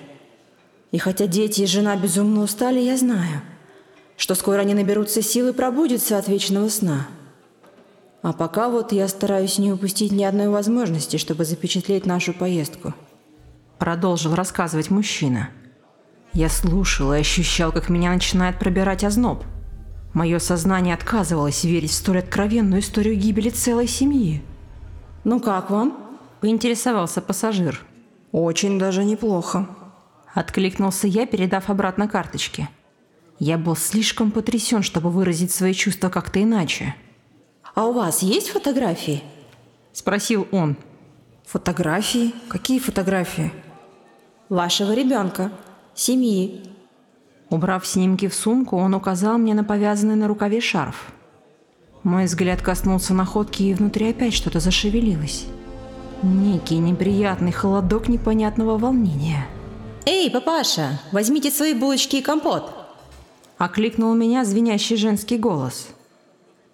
И 0.93 0.99
хотя 0.99 1.27
дети 1.27 1.63
и 1.63 1.67
жена 1.67 1.97
безумно 1.97 2.43
устали, 2.43 2.81
я 2.81 2.97
знаю, 2.97 3.43
что 4.17 4.35
скоро 4.35 4.61
они 4.61 4.75
наберутся 4.75 5.23
сил 5.23 5.49
и 5.49 5.53
пробудятся 5.53 6.19
от 6.19 6.29
вечного 6.29 6.69
сна. 6.69 7.07
А 8.23 8.33
пока 8.33 8.69
вот 8.69 8.93
я 8.93 9.09
стараюсь 9.09 9.59
не 9.59 9.73
упустить 9.73 10.13
ни 10.13 10.25
одной 10.25 10.49
возможности, 10.49 11.17
чтобы 11.17 11.45
запечатлеть 11.45 12.07
нашу 12.07 12.35
поездку. 12.35 12.95
Продолжил 13.79 14.35
рассказывать 14.35 14.91
мужчина. 14.91 15.51
Я 16.33 16.49
слушал 16.49 17.13
и 17.15 17.19
ощущал, 17.19 17.73
как 17.73 17.89
меня 17.89 18.13
начинает 18.13 18.59
пробирать 18.59 19.05
озноб– 19.05 19.45
Мое 20.13 20.41
сознание 20.41 20.95
отказывалось 20.95 21.63
верить 21.63 21.91
в 21.91 21.95
столь 21.95 22.19
откровенную 22.19 22.81
историю 22.81 23.17
гибели 23.17 23.49
целой 23.49 23.87
семьи. 23.87 24.43
«Ну 25.23 25.39
как 25.39 25.71
вам?»– 25.71 25.97
поинтересовался 26.41 27.21
пассажир. 27.21 27.81
«Очень 28.33 28.79
даже 28.79 29.05
неплохо»,– 29.05 29.69
откликнулся 30.35 31.07
я, 31.07 31.27
передав 31.27 31.71
обратно 31.71 32.09
карточки. 32.09 32.69
Я 33.39 33.59
был 33.59 33.77
слишком 33.77 34.31
потрясен, 34.31 34.83
чтобы 34.83 35.11
выразить 35.11 35.51
свои 35.51 35.73
чувства 35.73 36.09
как-то 36.09 36.43
иначе. 36.43 36.95
«А 37.75 37.87
у 37.87 37.93
вас 37.93 38.23
есть 38.23 38.51
фотографии?»– 38.51 39.23
спросил 39.93 40.47
он. 40.51 40.77
«Фотографии? 41.47 42.35
Какие 42.49 42.79
фотографии?» 42.79 43.53
«Вашего 44.49 44.93
ребенка, 44.93 45.53
семьи, 45.95 46.71
Убрав 47.51 47.85
снимки 47.85 48.29
в 48.29 48.35
сумку, 48.35 48.77
он 48.77 48.95
указал 48.95 49.37
мне 49.37 49.55
на 49.55 49.65
повязанный 49.65 50.15
на 50.15 50.29
рукаве 50.29 50.61
шарф. 50.61 51.13
Мой 52.05 52.27
взгляд 52.27 52.63
коснулся 52.63 53.13
находки, 53.13 53.65
и 53.65 53.75
внутри 53.75 54.11
опять 54.11 54.35
что-то 54.35 54.61
зашевелилось. 54.61 55.47
Некий 56.23 56.79
неприятный 56.79 57.51
холодок 57.51 58.09
непонятного 58.09 58.79
волнения. 58.79 59.47
«Эй, 60.07 60.31
папаша, 60.31 61.01
возьмите 61.13 61.51
свои 61.51 61.75
булочки 61.75 62.17
и 62.17 62.23
компот!» 62.23 62.73
Окликнул 63.59 64.15
меня 64.15 64.45
звенящий 64.45 64.97
женский 64.97 65.37
голос. 65.37 65.89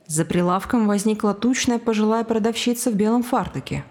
За 0.07 0.25
прилавком 0.25 0.87
возникла 0.87 1.35
тучная 1.35 1.81
пожилая 1.81 2.23
продавщица 2.23 2.91
в 2.91 2.95
белом 2.95 3.25
фартуке, 3.25 3.85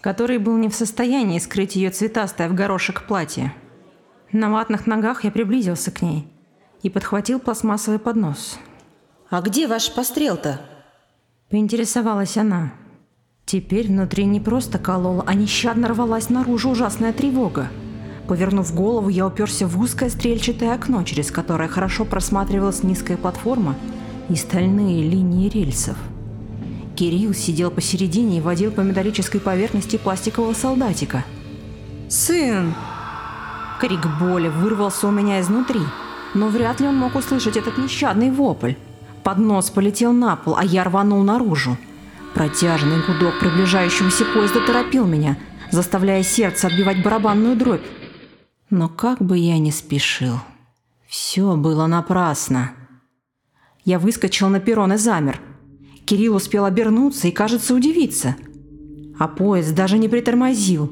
который 0.00 0.38
был 0.38 0.56
не 0.56 0.70
в 0.70 0.74
состоянии 0.74 1.38
скрыть 1.38 1.76
ее 1.76 1.90
цветастое 1.90 2.48
в 2.48 2.54
горошек 2.54 3.06
платье. 3.06 3.54
На 4.32 4.50
ватных 4.50 4.86
ногах 4.86 5.24
я 5.24 5.30
приблизился 5.30 5.90
к 5.90 6.00
ней 6.00 6.26
и 6.82 6.88
подхватил 6.88 7.40
пластмассовый 7.40 7.98
поднос. 7.98 8.58
«А 9.28 9.42
где 9.42 9.66
ваш 9.66 9.92
пострел-то?» 9.92 10.60
Поинтересовалась 11.50 12.38
она. 12.38 12.72
Теперь 13.44 13.88
внутри 13.88 14.24
не 14.24 14.40
просто 14.40 14.78
колола, 14.78 15.24
а 15.26 15.34
нещадно 15.34 15.88
рвалась 15.88 16.30
наружу 16.30 16.70
ужасная 16.70 17.12
тревога. 17.12 17.68
Повернув 18.30 18.74
голову, 18.74 19.08
я 19.08 19.26
уперся 19.26 19.66
в 19.66 19.80
узкое 19.80 20.08
стрельчатое 20.08 20.72
окно, 20.72 21.02
через 21.02 21.32
которое 21.32 21.68
хорошо 21.68 22.04
просматривалась 22.04 22.84
низкая 22.84 23.16
платформа 23.16 23.74
и 24.28 24.36
стальные 24.36 25.02
линии 25.02 25.48
рельсов. 25.48 25.96
Кирилл 26.94 27.34
сидел 27.34 27.72
посередине 27.72 28.38
и 28.38 28.40
водил 28.40 28.70
по 28.70 28.82
металлической 28.82 29.40
поверхности 29.40 29.96
пластикового 29.96 30.54
солдатика. 30.54 31.24
«Сын!» 32.08 32.72
Крик 33.80 34.06
боли 34.20 34.46
вырвался 34.46 35.08
у 35.08 35.10
меня 35.10 35.40
изнутри, 35.40 35.80
но 36.32 36.50
вряд 36.50 36.78
ли 36.78 36.86
он 36.86 36.94
мог 36.94 37.16
услышать 37.16 37.56
этот 37.56 37.78
нещадный 37.78 38.30
вопль. 38.30 38.74
Поднос 39.24 39.70
полетел 39.70 40.12
на 40.12 40.36
пол, 40.36 40.54
а 40.56 40.64
я 40.64 40.84
рванул 40.84 41.24
наружу. 41.24 41.76
Протяжный 42.34 43.02
гудок 43.04 43.40
приближающегося 43.40 44.24
поезда 44.24 44.60
торопил 44.64 45.04
меня, 45.04 45.36
заставляя 45.72 46.22
сердце 46.22 46.68
отбивать 46.68 47.02
барабанную 47.02 47.56
дробь. 47.56 47.82
Но 48.70 48.88
как 48.88 49.20
бы 49.20 49.36
я 49.36 49.58
ни 49.58 49.70
спешил, 49.70 50.36
все 51.08 51.56
было 51.56 51.88
напрасно. 51.88 52.70
Я 53.84 53.98
выскочил 53.98 54.48
на 54.48 54.60
перрон 54.60 54.92
и 54.92 54.96
замер. 54.96 55.40
Кирилл 56.04 56.36
успел 56.36 56.64
обернуться 56.64 57.26
и, 57.26 57.32
кажется, 57.32 57.74
удивиться. 57.74 58.36
А 59.18 59.26
поезд 59.26 59.74
даже 59.74 59.98
не 59.98 60.08
притормозил. 60.08 60.90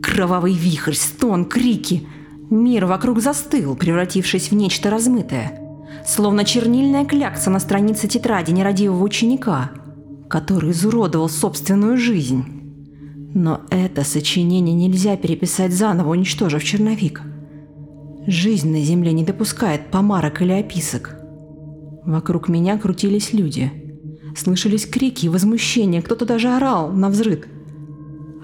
Кровавый 0.00 0.54
вихрь, 0.54 0.94
стон, 0.94 1.44
крики. 1.44 2.06
Мир 2.50 2.86
вокруг 2.86 3.20
застыл, 3.20 3.74
превратившись 3.74 4.50
в 4.50 4.54
нечто 4.54 4.88
размытое. 4.88 5.58
Словно 6.06 6.44
чернильная 6.44 7.04
клякса 7.04 7.50
на 7.50 7.58
странице 7.58 8.06
тетради 8.06 8.52
нерадивого 8.52 9.02
ученика, 9.02 9.72
который 10.28 10.70
изуродовал 10.70 11.28
собственную 11.28 11.96
жизнь. 11.96 12.51
Но 13.34 13.62
это 13.70 14.04
сочинение 14.04 14.74
нельзя 14.74 15.16
переписать 15.16 15.72
заново, 15.72 16.10
уничтожив 16.10 16.62
черновик. 16.64 17.22
Жизнь 18.26 18.70
на 18.70 18.80
Земле 18.80 19.12
не 19.12 19.24
допускает 19.24 19.90
помарок 19.90 20.42
или 20.42 20.52
описок. 20.52 21.16
Вокруг 22.04 22.48
меня 22.48 22.78
крутились 22.78 23.32
люди. 23.32 23.72
Слышались 24.36 24.86
крики 24.86 25.26
и 25.26 25.28
возмущения, 25.28 26.02
кто-то 26.02 26.26
даже 26.26 26.48
орал 26.48 26.92
на 26.92 27.08
взрыв. 27.08 27.44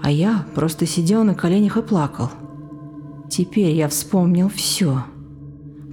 А 0.01 0.11
я 0.11 0.45
просто 0.55 0.85
сидел 0.85 1.23
на 1.23 1.35
коленях 1.35 1.77
и 1.77 1.81
плакал. 1.81 2.29
Теперь 3.29 3.75
я 3.75 3.87
вспомнил 3.87 4.49
все. 4.49 5.03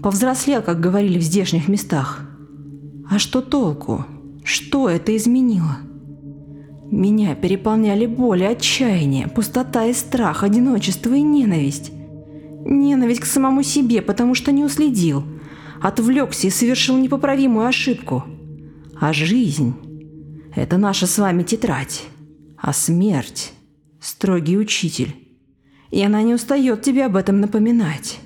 Повзрослел, 0.02 0.62
как 0.62 0.80
говорили 0.80 1.18
в 1.18 1.22
здешних 1.22 1.68
местах. 1.68 2.22
А 3.10 3.18
что 3.18 3.40
толку? 3.40 4.04
Что 4.44 4.88
это 4.88 5.16
изменило? 5.16 5.78
Меня 6.90 7.34
переполняли 7.34 8.06
боль 8.06 8.42
и 8.42 8.46
отчаяние, 8.46 9.28
пустота 9.28 9.86
и 9.86 9.92
страх, 9.92 10.44
одиночество 10.44 11.14
и 11.14 11.22
ненависть. 11.22 11.92
Ненависть 12.64 13.20
к 13.20 13.26
самому 13.26 13.62
себе, 13.62 14.02
потому 14.02 14.34
что 14.34 14.52
не 14.52 14.64
уследил– 14.64 15.24
отвлекся 15.80 16.46
и 16.46 16.50
совершил 16.50 16.96
непоправимую 16.98 17.66
ошибку. 17.66 18.24
А 18.98 19.12
жизнь– 19.12 19.74
это 20.54 20.78
наша 20.78 21.06
с 21.06 21.18
вами 21.18 21.42
тетрадь, 21.42 22.04
а 22.56 22.72
смерть– 22.72 23.52
строгий 24.00 24.58
учитель. 24.58 25.14
И 25.90 26.02
она 26.02 26.22
не 26.22 26.34
устает 26.34 26.82
тебе 26.82 27.04
об 27.06 27.16
этом 27.16 27.40
напоминать. 27.40 28.18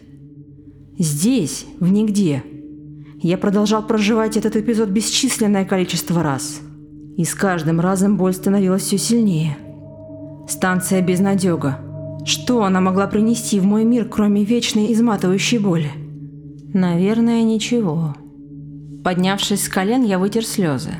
Здесь, 0.98 1.66
в 1.78 1.90
нигде, 1.90 2.42
я 3.22 3.36
продолжал 3.36 3.86
проживать 3.86 4.36
этот 4.36 4.56
эпизод 4.56 4.88
бесчисленное 4.88 5.64
количество 5.64 6.22
раз. 6.22 6.60
И 7.20 7.24
с 7.26 7.34
каждым 7.34 7.80
разом 7.80 8.16
боль 8.16 8.32
становилась 8.32 8.80
все 8.80 8.96
сильнее. 8.96 9.58
Станция 10.48 11.02
безнадега. 11.02 11.78
Что 12.24 12.64
она 12.64 12.80
могла 12.80 13.06
принести 13.08 13.60
в 13.60 13.66
мой 13.66 13.84
мир, 13.84 14.08
кроме 14.08 14.42
вечной 14.42 14.90
изматывающей 14.94 15.58
боли? 15.58 15.90
Наверное, 16.72 17.42
ничего. 17.42 18.16
Поднявшись 19.04 19.66
с 19.66 19.68
колен, 19.68 20.02
я 20.02 20.18
вытер 20.18 20.46
слезы. 20.46 20.92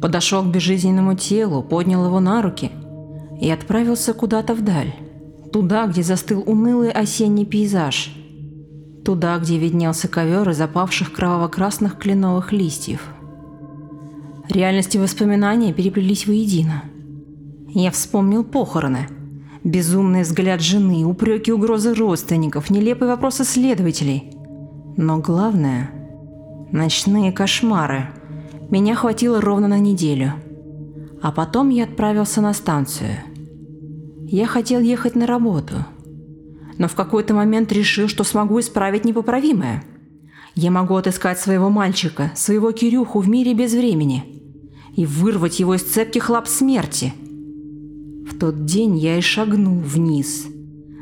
Подошел 0.00 0.42
к 0.42 0.46
безжизненному 0.46 1.14
телу, 1.16 1.62
поднял 1.62 2.06
его 2.06 2.18
на 2.18 2.40
руки 2.40 2.70
и 3.38 3.50
отправился 3.50 4.14
куда-то 4.14 4.54
вдаль. 4.54 4.94
Туда, 5.52 5.86
где 5.86 6.02
застыл 6.02 6.44
унылый 6.46 6.90
осенний 6.90 7.44
пейзаж. 7.44 8.10
Туда, 9.04 9.36
где 9.36 9.58
виднелся 9.58 10.08
ковер 10.08 10.48
из 10.48 10.62
опавших 10.62 11.12
кроваво-красных 11.12 11.98
кленовых 11.98 12.52
листьев. 12.54 13.02
Реальность 14.48 14.94
и 14.94 14.98
воспоминания 14.98 15.72
переплелись 15.72 16.26
воедино. 16.26 16.84
Я 17.68 17.90
вспомнил 17.90 18.44
похороны. 18.44 19.08
Безумный 19.64 20.22
взгляд 20.22 20.60
жены, 20.60 21.04
упреки 21.04 21.52
угрозы 21.52 21.94
родственников, 21.94 22.70
нелепые 22.70 23.10
вопросы 23.10 23.44
следователей– 23.44 24.30
но 24.96 25.18
главное– 25.18 25.90
ночные 26.72 27.30
кошмары. 27.30 28.08
Меня 28.70 28.94
хватило 28.94 29.42
ровно 29.42 29.68
на 29.68 29.78
неделю. 29.78 30.32
А 31.20 31.32
потом 31.32 31.68
я 31.68 31.84
отправился 31.84 32.40
на 32.40 32.54
станцию. 32.54 33.18
Я 34.26 34.46
хотел 34.46 34.80
ехать 34.80 35.14
на 35.14 35.26
работу. 35.26 35.84
Но 36.78 36.88
в 36.88 36.94
какой-то 36.94 37.34
момент 37.34 37.72
решил, 37.72 38.08
что 38.08 38.24
смогу 38.24 38.58
исправить 38.58 39.04
непоправимое. 39.04 39.84
Я 40.54 40.70
могу 40.70 40.94
отыскать 40.96 41.38
своего 41.38 41.68
мальчика, 41.68 42.32
своего 42.34 42.72
Кирюху 42.72 43.20
в 43.20 43.28
мире 43.28 43.52
без 43.52 43.74
времени 43.74 44.35
и 44.96 45.06
вырвать 45.06 45.60
его 45.60 45.74
из 45.74 45.82
цепких 45.82 46.30
лап 46.30 46.48
смерти. 46.48 47.12
В 48.28 48.38
тот 48.38 48.64
день 48.64 48.98
я 48.98 49.18
и 49.18 49.20
шагнул 49.20 49.78
вниз, 49.78 50.46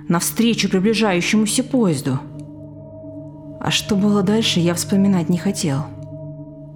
навстречу 0.08 0.68
приближающемуся 0.68 1.64
поезду– 1.64 2.18
а 3.64 3.70
что 3.70 3.96
было 3.96 4.22
дальше, 4.22 4.60
я 4.60 4.74
вспоминать 4.74 5.30
не 5.30 5.38
хотел. 5.38 5.86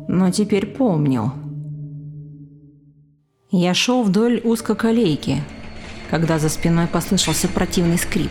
Но 0.08 0.30
теперь 0.30 0.64
помнил. 0.64 1.32
Я 3.50 3.74
шел 3.74 4.02
вдоль 4.02 4.40
узкоколейки, 4.42 5.42
когда 6.10 6.38
за 6.38 6.48
спиной 6.48 6.86
послышался 6.86 7.46
противный 7.46 7.98
скрип. 7.98 8.30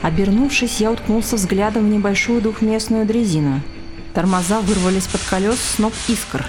Обернувшись, 0.00 0.80
я 0.80 0.90
уткнулся 0.90 1.36
взглядом 1.36 1.84
в 1.84 1.90
небольшую 1.90 2.40
двухместную 2.40 3.04
дрезину. 3.04 3.60
Тормоза 4.14 4.62
вырвались 4.62 5.06
под 5.06 5.20
колес 5.28 5.60
сноп 5.60 5.92
искр. 6.08 6.46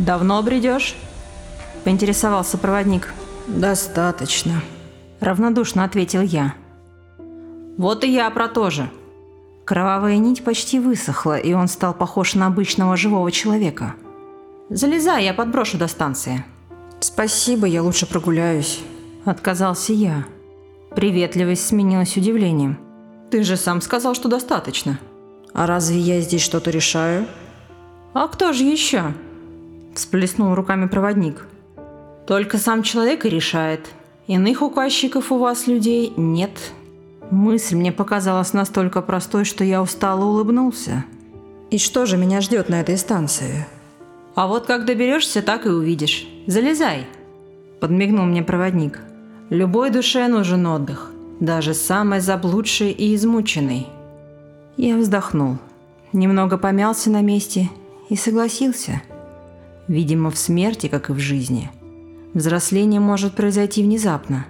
«Давно 0.00 0.42
бредешь?»– 0.42 0.96
поинтересовался 1.84 2.56
проводник. 2.56 3.12
«Достаточно»,– 3.46 4.62
равнодушно 5.20 5.84
ответил 5.84 6.22
я. 6.22 6.54
«Вот 7.76 8.02
и 8.04 8.10
я 8.10 8.30
про 8.30 8.48
то 8.48 8.70
же», 8.70 8.90
Кровавая 9.70 10.16
нить 10.16 10.42
почти 10.42 10.80
высохла, 10.80 11.38
и 11.38 11.52
он 11.52 11.68
стал 11.68 11.94
похож 11.94 12.34
на 12.34 12.46
обычного 12.46 12.96
живого 12.96 13.30
человека. 13.30 13.94
«Залезай, 14.68 15.24
я 15.24 15.32
подброшу 15.32 15.78
до 15.78 15.86
станции». 15.86 16.44
«Спасибо, 16.98 17.68
я 17.68 17.80
лучше 17.82 18.06
прогуляюсь»,– 18.06 18.80
отказался 19.24 19.92
я. 19.92 20.24
Приветливость 20.96 21.68
сменилась 21.68 22.16
удивлением. 22.16 22.80
«Ты 23.30 23.44
же 23.44 23.56
сам 23.56 23.80
сказал, 23.80 24.14
что 24.14 24.28
достаточно». 24.28 24.98
«А 25.52 25.68
разве 25.68 26.00
я 26.00 26.20
здесь 26.20 26.42
что-то 26.42 26.70
решаю?» 26.70 27.26
«А 28.12 28.26
кто 28.26 28.52
же 28.52 28.64
еще?»– 28.64 29.14
всплеснул 29.94 30.54
руками 30.54 30.86
проводник. 30.86 31.46
«Только 32.26 32.58
сам 32.58 32.82
человек 32.82 33.24
и 33.24 33.30
решает. 33.30 33.88
Иных 34.26 34.62
указчиков 34.62 35.32
у 35.32 35.38
вас, 35.38 35.66
людей, 35.66 36.12
нет». 36.16 36.52
Мысль 37.30 37.76
мне 37.76 37.92
показалась 37.92 38.52
настолько 38.52 39.02
простой, 39.02 39.44
что 39.44 39.62
я 39.64 39.82
устало 39.82 40.24
улыбнулся. 40.24 41.04
«И 41.70 41.78
что 41.78 42.06
же 42.06 42.16
меня 42.16 42.40
ждет 42.40 42.68
на 42.68 42.80
этой 42.80 42.96
станции?» 42.96 43.66
«А 44.34 44.46
вот 44.46 44.66
как 44.66 44.84
доберешься, 44.84 45.42
так 45.42 45.66
и 45.66 45.68
увидишь. 45.68 46.26
Залезай!» 46.46 47.06
Подмигнул 47.80 48.26
мне 48.26 48.42
проводник. 48.42 49.00
«Любой 49.48 49.90
душе 49.90 50.28
нужен 50.28 50.66
отдых, 50.66 51.10
даже 51.40 51.74
самой 51.74 52.20
заблудшей 52.20 52.90
и 52.90 53.14
измученной». 53.14 53.86
Я 54.76 54.96
вздохнул, 54.96 55.58
немного 56.12 56.56
помялся 56.58 57.10
на 57.10 57.20
месте 57.20 57.68
и 58.08 58.16
согласился. 58.16 59.02
Видимо, 59.90 60.30
в 60.30 60.38
смерти, 60.38 60.86
как 60.86 61.10
и 61.10 61.12
в 61.12 61.18
жизни, 61.18 61.70
взросление 62.32 63.00
может 63.00 63.34
произойти 63.34 63.82
внезапно, 63.82 64.46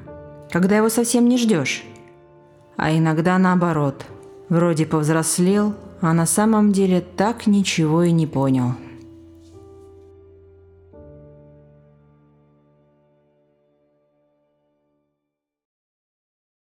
когда 0.51 0.77
его 0.77 0.89
совсем 0.89 1.29
не 1.29 1.39
ждешь 1.39 1.85
а 2.81 2.97
иногда 2.97 3.37
наоборот. 3.37 4.07
Вроде 4.49 4.87
повзрослел, 4.87 5.75
а 6.01 6.15
на 6.15 6.25
самом 6.25 6.73
деле 6.73 7.03
так 7.03 7.47
ничего 7.47 8.05
и 8.05 8.11
не 8.11 8.27
понял. 8.27 8.73